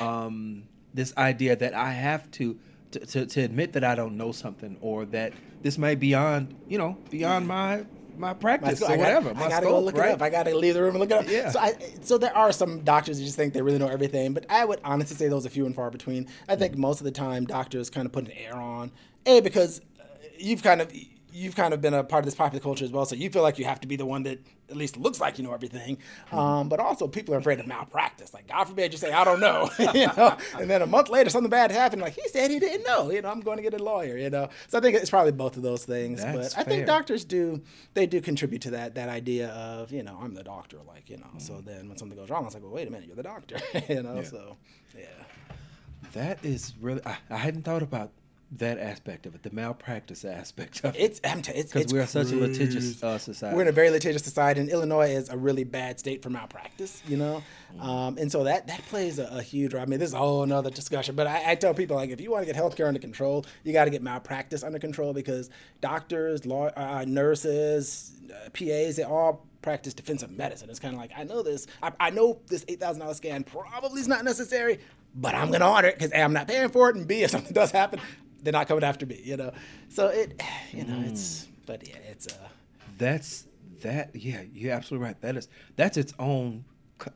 [0.00, 0.64] Um,
[0.94, 2.58] this idea that I have to,
[2.92, 6.54] to to to admit that I don't know something or that this may be beyond
[6.68, 7.84] you know beyond my
[8.16, 8.90] my My practice scope.
[8.90, 9.34] or I gotta- whatever.
[9.34, 10.08] my I gotta scope, go look right?
[10.10, 10.22] it up.
[10.22, 11.28] I gotta leave the room and look it up.
[11.28, 11.50] Yeah.
[11.50, 14.44] So, I, so there are some doctors that just think they really know everything, but
[14.50, 16.26] I would honestly say those are few and far between.
[16.48, 18.90] I think most of the time doctors kind of put an air on,
[19.24, 20.02] a because uh,
[20.38, 20.92] you've kind of
[21.32, 23.42] you've kind of been a part of this popular culture as well, so you feel
[23.42, 25.98] like you have to be the one that at least looks like you know everything.
[26.30, 28.32] Um, but also, people are afraid of malpractice.
[28.32, 31.30] Like, God forbid you say, "I don't know," you know, and then a month later
[31.30, 32.02] something bad happened.
[32.02, 33.10] Like he said he didn't know.
[33.10, 34.16] You know, I'm going to get a lawyer.
[34.16, 36.22] You know, so I think it's probably both of those things.
[36.22, 37.60] That's but I think doctors do
[37.94, 40.78] they do contribute to that that idea of you know I'm the doctor.
[40.86, 43.06] Like you know, so then when something goes wrong, it's like, well, wait a minute,
[43.06, 43.56] you're the doctor.
[43.88, 44.22] you know, Yeah.
[44.22, 44.56] so
[44.96, 45.04] yeah.
[46.12, 48.10] That is really I, I hadn't thought about
[48.52, 51.00] that aspect of it, the malpractice aspect of it.
[51.56, 53.54] It's because we are such a litigious uh, society.
[53.54, 57.00] We're in a very litigious society, and Illinois is a really bad state for malpractice,
[57.06, 57.42] you know,
[57.78, 59.82] um, and so that that plays a, a huge role.
[59.82, 62.20] I mean, this is a whole another discussion, but I, I tell people like if
[62.20, 65.48] you want to get healthcare under control, you got to get malpractice under control because
[65.80, 70.70] doctors, law, uh, nurses, uh, PAs, they all practice defensive medicine.
[70.70, 73.44] It's kind of like I know this, I, I know this eight thousand dollars scan
[73.44, 74.80] probably is not necessary,
[75.14, 77.30] but I'm gonna order it because A, I'm not paying for it, and B, if
[77.30, 78.00] something does happen,
[78.42, 79.52] they're not coming after me, you know.
[79.88, 80.40] So it,
[80.72, 82.48] you know, it's but yeah, it's uh.
[82.98, 83.46] That's
[83.82, 84.14] that.
[84.14, 85.20] Yeah, you're absolutely right.
[85.20, 86.64] That is that's its own.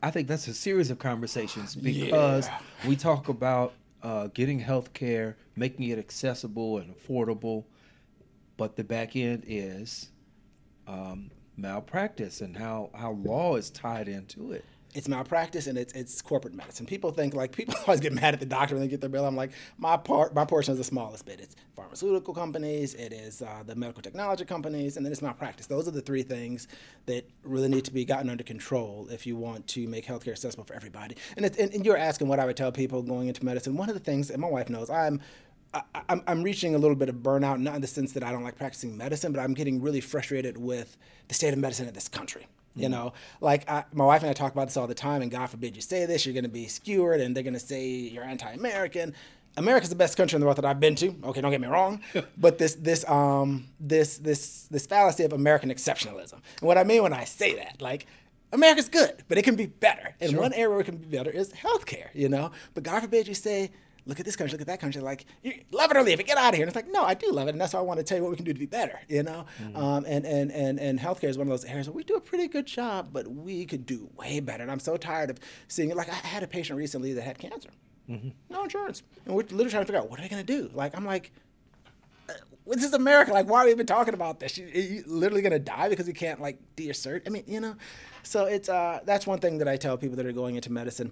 [0.01, 2.59] I think that's a series of conversations because Yeah.
[2.87, 7.65] we talk about uh, getting health care, making it accessible and affordable,
[8.57, 10.09] but the back end is
[10.87, 14.65] um, malpractice and how how law is tied into it.
[14.95, 16.85] It's malpractice and it's it's corporate medicine.
[16.85, 19.25] People think like people always get mad at the doctor when they get their bill.
[19.25, 21.39] I'm like my part my portion is the smallest bit.
[21.41, 25.67] It's pharmaceutical companies, it is uh, the medical technology companies, and then it's malpractice.
[25.67, 26.67] Those are the three things
[27.05, 30.63] that really need to be gotten under control if you want to make healthcare accessible
[30.63, 31.17] for everybody.
[31.35, 33.75] And, and, and you're asking what I would tell people going into medicine.
[33.75, 35.19] One of the things, and my wife knows, I'm
[35.73, 38.31] I, I'm, I'm reaching a little bit of burnout, not in the sense that I
[38.31, 40.95] don't like practicing medicine, but I'm getting really frustrated with
[41.27, 42.47] the state of medicine in this country.
[42.75, 45.31] You know, like I, my wife and I talk about this all the time, and
[45.31, 47.87] God forbid you say this, you're going to be skewered, and they're going to say
[47.87, 49.13] you're anti-American.
[49.57, 51.15] America's the best country in the world that I've been to.
[51.23, 52.01] Okay, don't get me wrong,
[52.37, 56.33] but this this um this this this fallacy of American exceptionalism.
[56.33, 58.05] And what I mean when I say that, like
[58.51, 60.15] America's good, but it can be better.
[60.19, 62.51] And one area where it can be better is healthcare, you know.
[62.73, 63.71] But God forbid you say,
[64.05, 66.27] look at this country, look at that country, like you love it or leave it,
[66.27, 66.63] get out of here.
[66.63, 68.17] And it's like, no, I do love it, and that's why I want to tell
[68.17, 69.45] you what we can do to be better, you know.
[69.75, 72.21] Um, and and and and healthcare is one of those areas where we do a
[72.21, 74.63] pretty good job, but we could do way better.
[74.63, 75.97] And I'm so tired of seeing it.
[75.97, 77.69] Like I had a patient recently that had cancer,
[78.49, 80.69] no insurance, and we're literally trying to figure out what are they going to do.
[80.73, 81.31] Like I'm like
[82.67, 83.31] this is America.
[83.31, 84.57] Like, why are we even talking about this?
[84.57, 87.21] You, you literally gonna die because you can't like do your cert.
[87.27, 87.75] I mean, you know.
[88.23, 91.11] So it's uh, that's one thing that I tell people that are going into medicine.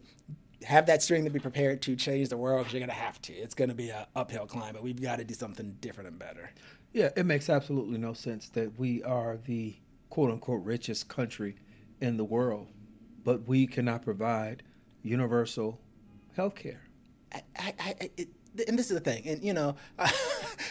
[0.66, 3.34] Have that string to be prepared to change the world because you're gonna have to.
[3.34, 6.52] It's gonna be a uphill climb, but we've got to do something different and better.
[6.94, 9.76] Yeah, it makes absolutely no sense that we are the
[10.10, 11.56] quote unquote richest country
[12.02, 12.68] in the world,
[13.24, 14.64] but we cannot provide
[15.02, 15.80] universal
[16.36, 16.82] health care.
[17.34, 18.30] I, I, I it,
[18.68, 19.76] and this is the thing, and you know,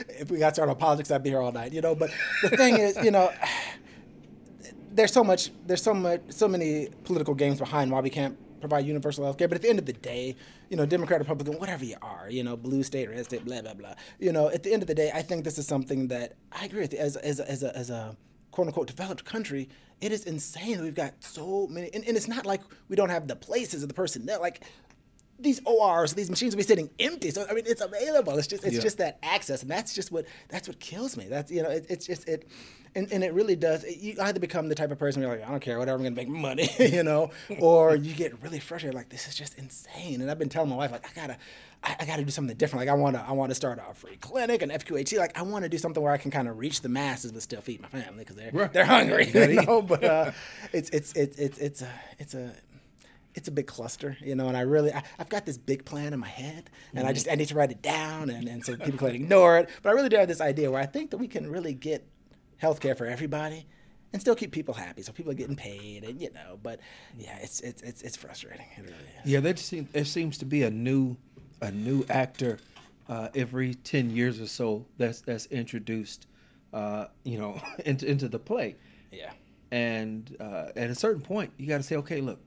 [0.08, 1.94] if we got started on politics, I'd be here all night, you know.
[1.94, 2.10] But
[2.42, 3.32] the thing is, you know,
[4.92, 8.86] there's so much, there's so much, so many political games behind why we can't provide
[8.86, 9.48] universal health care.
[9.48, 10.36] But at the end of the day,
[10.70, 13.74] you know, Democrat, Republican, whatever you are, you know, blue state, red state, blah blah
[13.74, 13.94] blah.
[14.18, 16.64] You know, at the end of the day, I think this is something that I
[16.64, 16.94] agree with.
[16.94, 18.16] As as a, as a, as a
[18.52, 19.68] quote unquote developed country,
[20.00, 23.10] it is insane that we've got so many, and, and it's not like we don't
[23.10, 24.62] have the places or the personnel, like
[25.42, 27.30] these ORs, these machines will be sitting empty.
[27.30, 28.38] So I mean, it's available.
[28.38, 28.80] It's just it's Yeah.
[28.82, 31.26] just that access, and that's just what that's what kills me.
[31.28, 32.46] That's you know, it, it's just it,
[32.94, 33.84] and, and it really does.
[33.84, 35.96] It, you either become the type of person where you're like, I don't care, whatever,
[35.98, 39.58] I'm gonna make money, you know, or you get really frustrated, like this is just
[39.58, 40.20] insane.
[40.20, 41.36] And I've been telling my wife, like, I gotta.
[41.84, 42.86] I, I got to do something different.
[42.86, 45.18] Like I want to, I want to start a free clinic, an FQHC.
[45.18, 47.42] Like I want to do something where I can kind of reach the masses, but
[47.42, 48.72] still feed my family because they're Right.
[48.72, 49.26] they're hungry.
[49.26, 49.82] You gotta know?
[49.82, 50.30] But uh,
[50.72, 51.88] it's it's it's it's it's a
[52.20, 52.52] it's a
[53.34, 56.12] it's a big cluster, you know, and I really, I, I've got this big plan
[56.12, 58.76] in my head, and I just, I need to write it down, and, and so
[58.76, 59.68] people can ignore it.
[59.82, 62.06] But I really do have this idea where I think that we can really get
[62.62, 63.66] healthcare for everybody
[64.12, 65.02] and still keep people happy.
[65.02, 66.80] So people are getting paid, and you know, but
[67.18, 68.66] yeah, it's, it's, it's, it's frustrating.
[68.76, 69.30] It really is.
[69.30, 71.16] Yeah, there seems there seems to be a new
[71.60, 72.58] a new actor
[73.08, 76.26] uh, every ten years or so that's that's introduced,
[76.72, 78.76] uh, you know, into into the play.
[79.10, 79.30] Yeah.
[79.70, 82.38] And uh, at a certain point, you got to say, okay, look,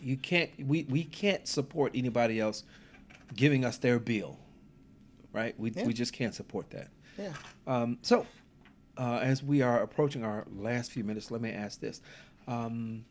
[0.00, 2.64] you can't we we can't support anybody else
[3.34, 4.38] giving us their bill,
[5.32, 5.58] right?
[5.58, 5.84] We Yeah.
[5.86, 6.88] we just can't support that.
[7.18, 7.32] Yeah.
[7.66, 8.26] Um, so,
[8.98, 12.00] uh, as we are approaching our last few minutes, let me ask this:
[12.46, 13.04] um,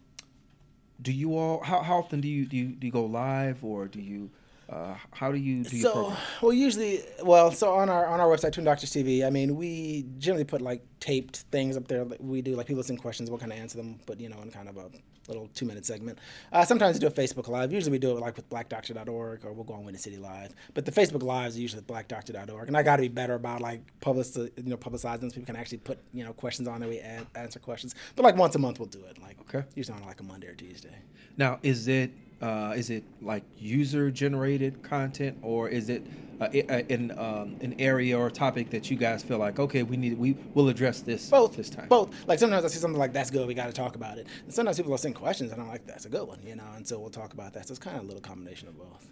[1.01, 1.63] Do you all?
[1.63, 4.29] How, how often do you, do you do you go live, or do you?
[4.67, 6.17] Uh, how do you do your so program?
[6.41, 10.07] well usually well so on our on our website Twin Doctors TV I mean we
[10.17, 13.37] generally put like taped things up there that we do like people send questions we'll
[13.37, 14.89] kind of answer them but you know in kind of a
[15.27, 16.19] little two minute segment.
[16.51, 17.71] Uh, sometimes we do a Facebook live.
[17.71, 20.53] Usually we do it like with blackdoctor.org or we'll go on Windy City Live.
[20.73, 23.61] But the Facebook lives are usually with blackdoctor.org and I got to be better about
[23.61, 26.89] like public you know publicizing so people can actually put you know questions on there.
[26.89, 27.95] We an- answer questions.
[28.15, 29.21] But like once a month we'll do it.
[29.21, 29.65] Like Okay.
[29.75, 30.95] usually on like a Monday or Tuesday.
[31.37, 32.11] Now, is it
[32.41, 36.05] uh, is it like user generated content, or is it
[36.41, 39.95] uh, uh, in um, an area or topic that you guys feel like, okay, we
[39.95, 41.87] need we will address this both this time?
[41.87, 42.13] Both.
[42.27, 43.47] Like sometimes I see something like that's good.
[43.47, 44.27] We got to talk about it.
[44.43, 46.67] And sometimes people will send questions, and I'm like, that's a good one, you know.
[46.75, 47.67] And so we'll talk about that.
[47.67, 49.07] So it's kind of a little combination of both.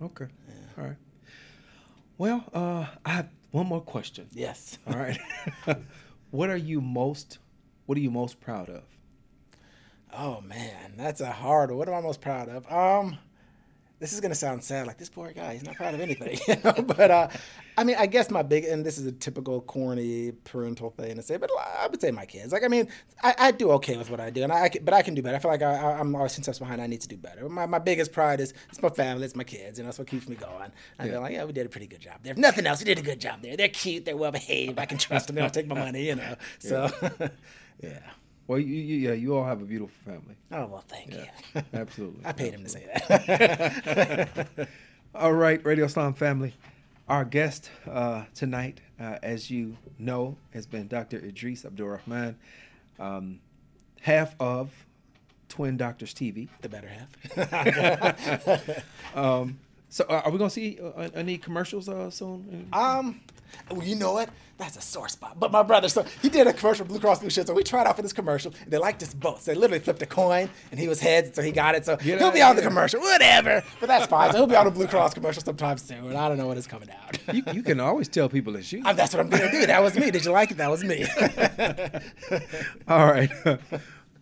[0.00, 0.26] Okay.
[0.78, 0.96] All right.
[2.16, 4.28] Well, uh, I have one more question.
[4.32, 4.78] Yes.
[4.86, 5.18] All right.
[6.30, 7.38] what are you most
[7.86, 8.82] What are you most proud of?
[10.16, 11.78] Oh man, that's a hard one.
[11.78, 12.70] What am I most proud of?
[12.72, 13.18] Um,
[14.00, 14.86] this is gonna sound sad.
[14.86, 16.72] Like this poor guy, he's not proud of anything, you know.
[16.82, 17.28] But uh,
[17.76, 21.22] I mean, I guess my big and this is a typical corny parental thing to
[21.22, 22.52] say, but I would say my kids.
[22.52, 22.88] Like, I mean,
[23.22, 25.14] I, I do okay with what I do, and I, I can- but I can
[25.14, 25.36] do better.
[25.36, 26.80] I feel like I, I'm always ten steps behind.
[26.80, 27.48] I need to do better.
[27.48, 30.26] My, my biggest pride is it's my family, it's my kids, and that's what keeps
[30.28, 30.70] me going.
[30.98, 31.12] I Yeah.
[31.12, 32.32] feel like yeah, we did a pretty good job there.
[32.32, 33.56] If nothing else, we did a good job there.
[33.56, 34.78] They're cute, they're well behaved.
[34.78, 35.36] I can trust them.
[35.36, 36.34] They don't take my money, you know.
[36.60, 36.88] So,
[37.82, 37.98] yeah.
[38.48, 40.34] Well, you, you yeah, you all have a beautiful family.
[40.50, 41.62] Oh well, thank Yeah, you.
[41.78, 42.24] absolutely.
[42.24, 44.48] I paid him to say that.
[45.14, 46.54] All right, Radio Islam family.
[47.08, 51.18] Our guest uh, tonight, uh, as you know, has been Dr.
[51.18, 52.36] Idris Abdul Rahman,
[52.98, 53.40] um,
[54.02, 54.70] half of
[55.48, 56.48] Twin Doctors TV.
[56.60, 58.84] the better half.
[59.14, 59.58] Um,
[59.88, 62.68] so, uh, are we going to see uh, any commercials uh, soon?
[62.72, 63.20] Um,
[63.70, 64.30] well, you know what?
[64.58, 65.38] That's a sore spot.
[65.38, 67.46] But my brother, so he did a commercial for Blue Cross Blue Shield.
[67.46, 68.52] So we tried out for this commercial.
[68.62, 69.42] And they liked us both.
[69.42, 71.86] So they literally flipped a coin, and he was heads, so he got it.
[71.86, 73.62] So Get he'll be on the commercial, whatever.
[73.78, 74.32] But that's fine.
[74.32, 76.16] So he'll be on a Blue Cross commercial sometime soon.
[76.16, 77.18] I don't know when it's coming out.
[77.34, 78.82] you, you can always tell people it's you.
[78.84, 79.66] Um, that's what I'm gonna do.
[79.66, 80.10] That was me.
[80.10, 80.56] Did you like it?
[80.56, 81.06] That was me.
[82.88, 83.30] All right.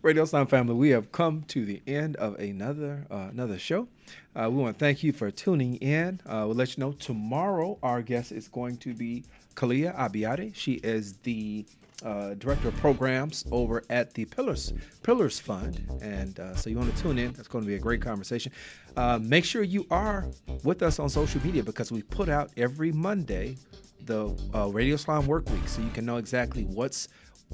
[0.06, 3.88] Radio Islam family, we have come to the end of another uh, another show.
[4.36, 6.20] Uh, we want to thank you for tuning in.
[6.24, 9.24] Uh, we'll let you know tomorrow our guest is going to be
[9.56, 10.54] Kalia Abiade.
[10.54, 11.66] She is the
[12.04, 16.94] uh, director of programs over at the Pillars Pillars Fund, and uh, so you want
[16.94, 17.32] to tune in.
[17.32, 18.52] That's going to be a great conversation.
[18.96, 20.28] Uh, make sure you are
[20.62, 23.56] with us on social media because we put out every Monday
[24.04, 27.08] the uh, Radio Islam Work Week, so you can know exactly what's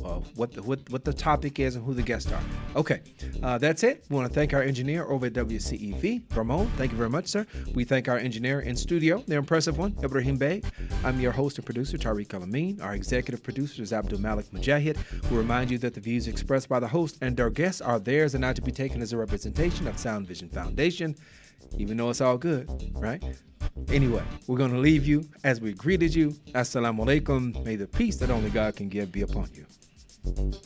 [0.05, 2.41] uh, what the what, what the topic is and who the guests are.
[2.77, 3.03] Okay,
[3.43, 4.05] uh, that's it.
[4.09, 6.71] We want to thank our engineer over at WCEV, Ramon.
[6.77, 7.47] Thank you very much, sir.
[7.75, 10.63] We thank our engineer in studio, the impressive one, Ibrahim Bey.
[11.05, 12.81] I'm your host and producer, Tariq El Amin.
[12.81, 14.97] Our executive producer is Abdul Malik Mujahid.
[15.31, 18.35] We remind you that the views expressed by the host and their guests are theirs
[18.35, 21.15] and not to be taken as a representation of Sound Vision Foundation,
[21.77, 23.23] even though it's all good, right?
[23.89, 26.31] Anyway, we're going to leave you as we greeted you.
[26.55, 27.65] Assalamu alaikum.
[27.65, 29.67] May the peace that only God can give be upon you.
[30.25, 30.63] アンバー。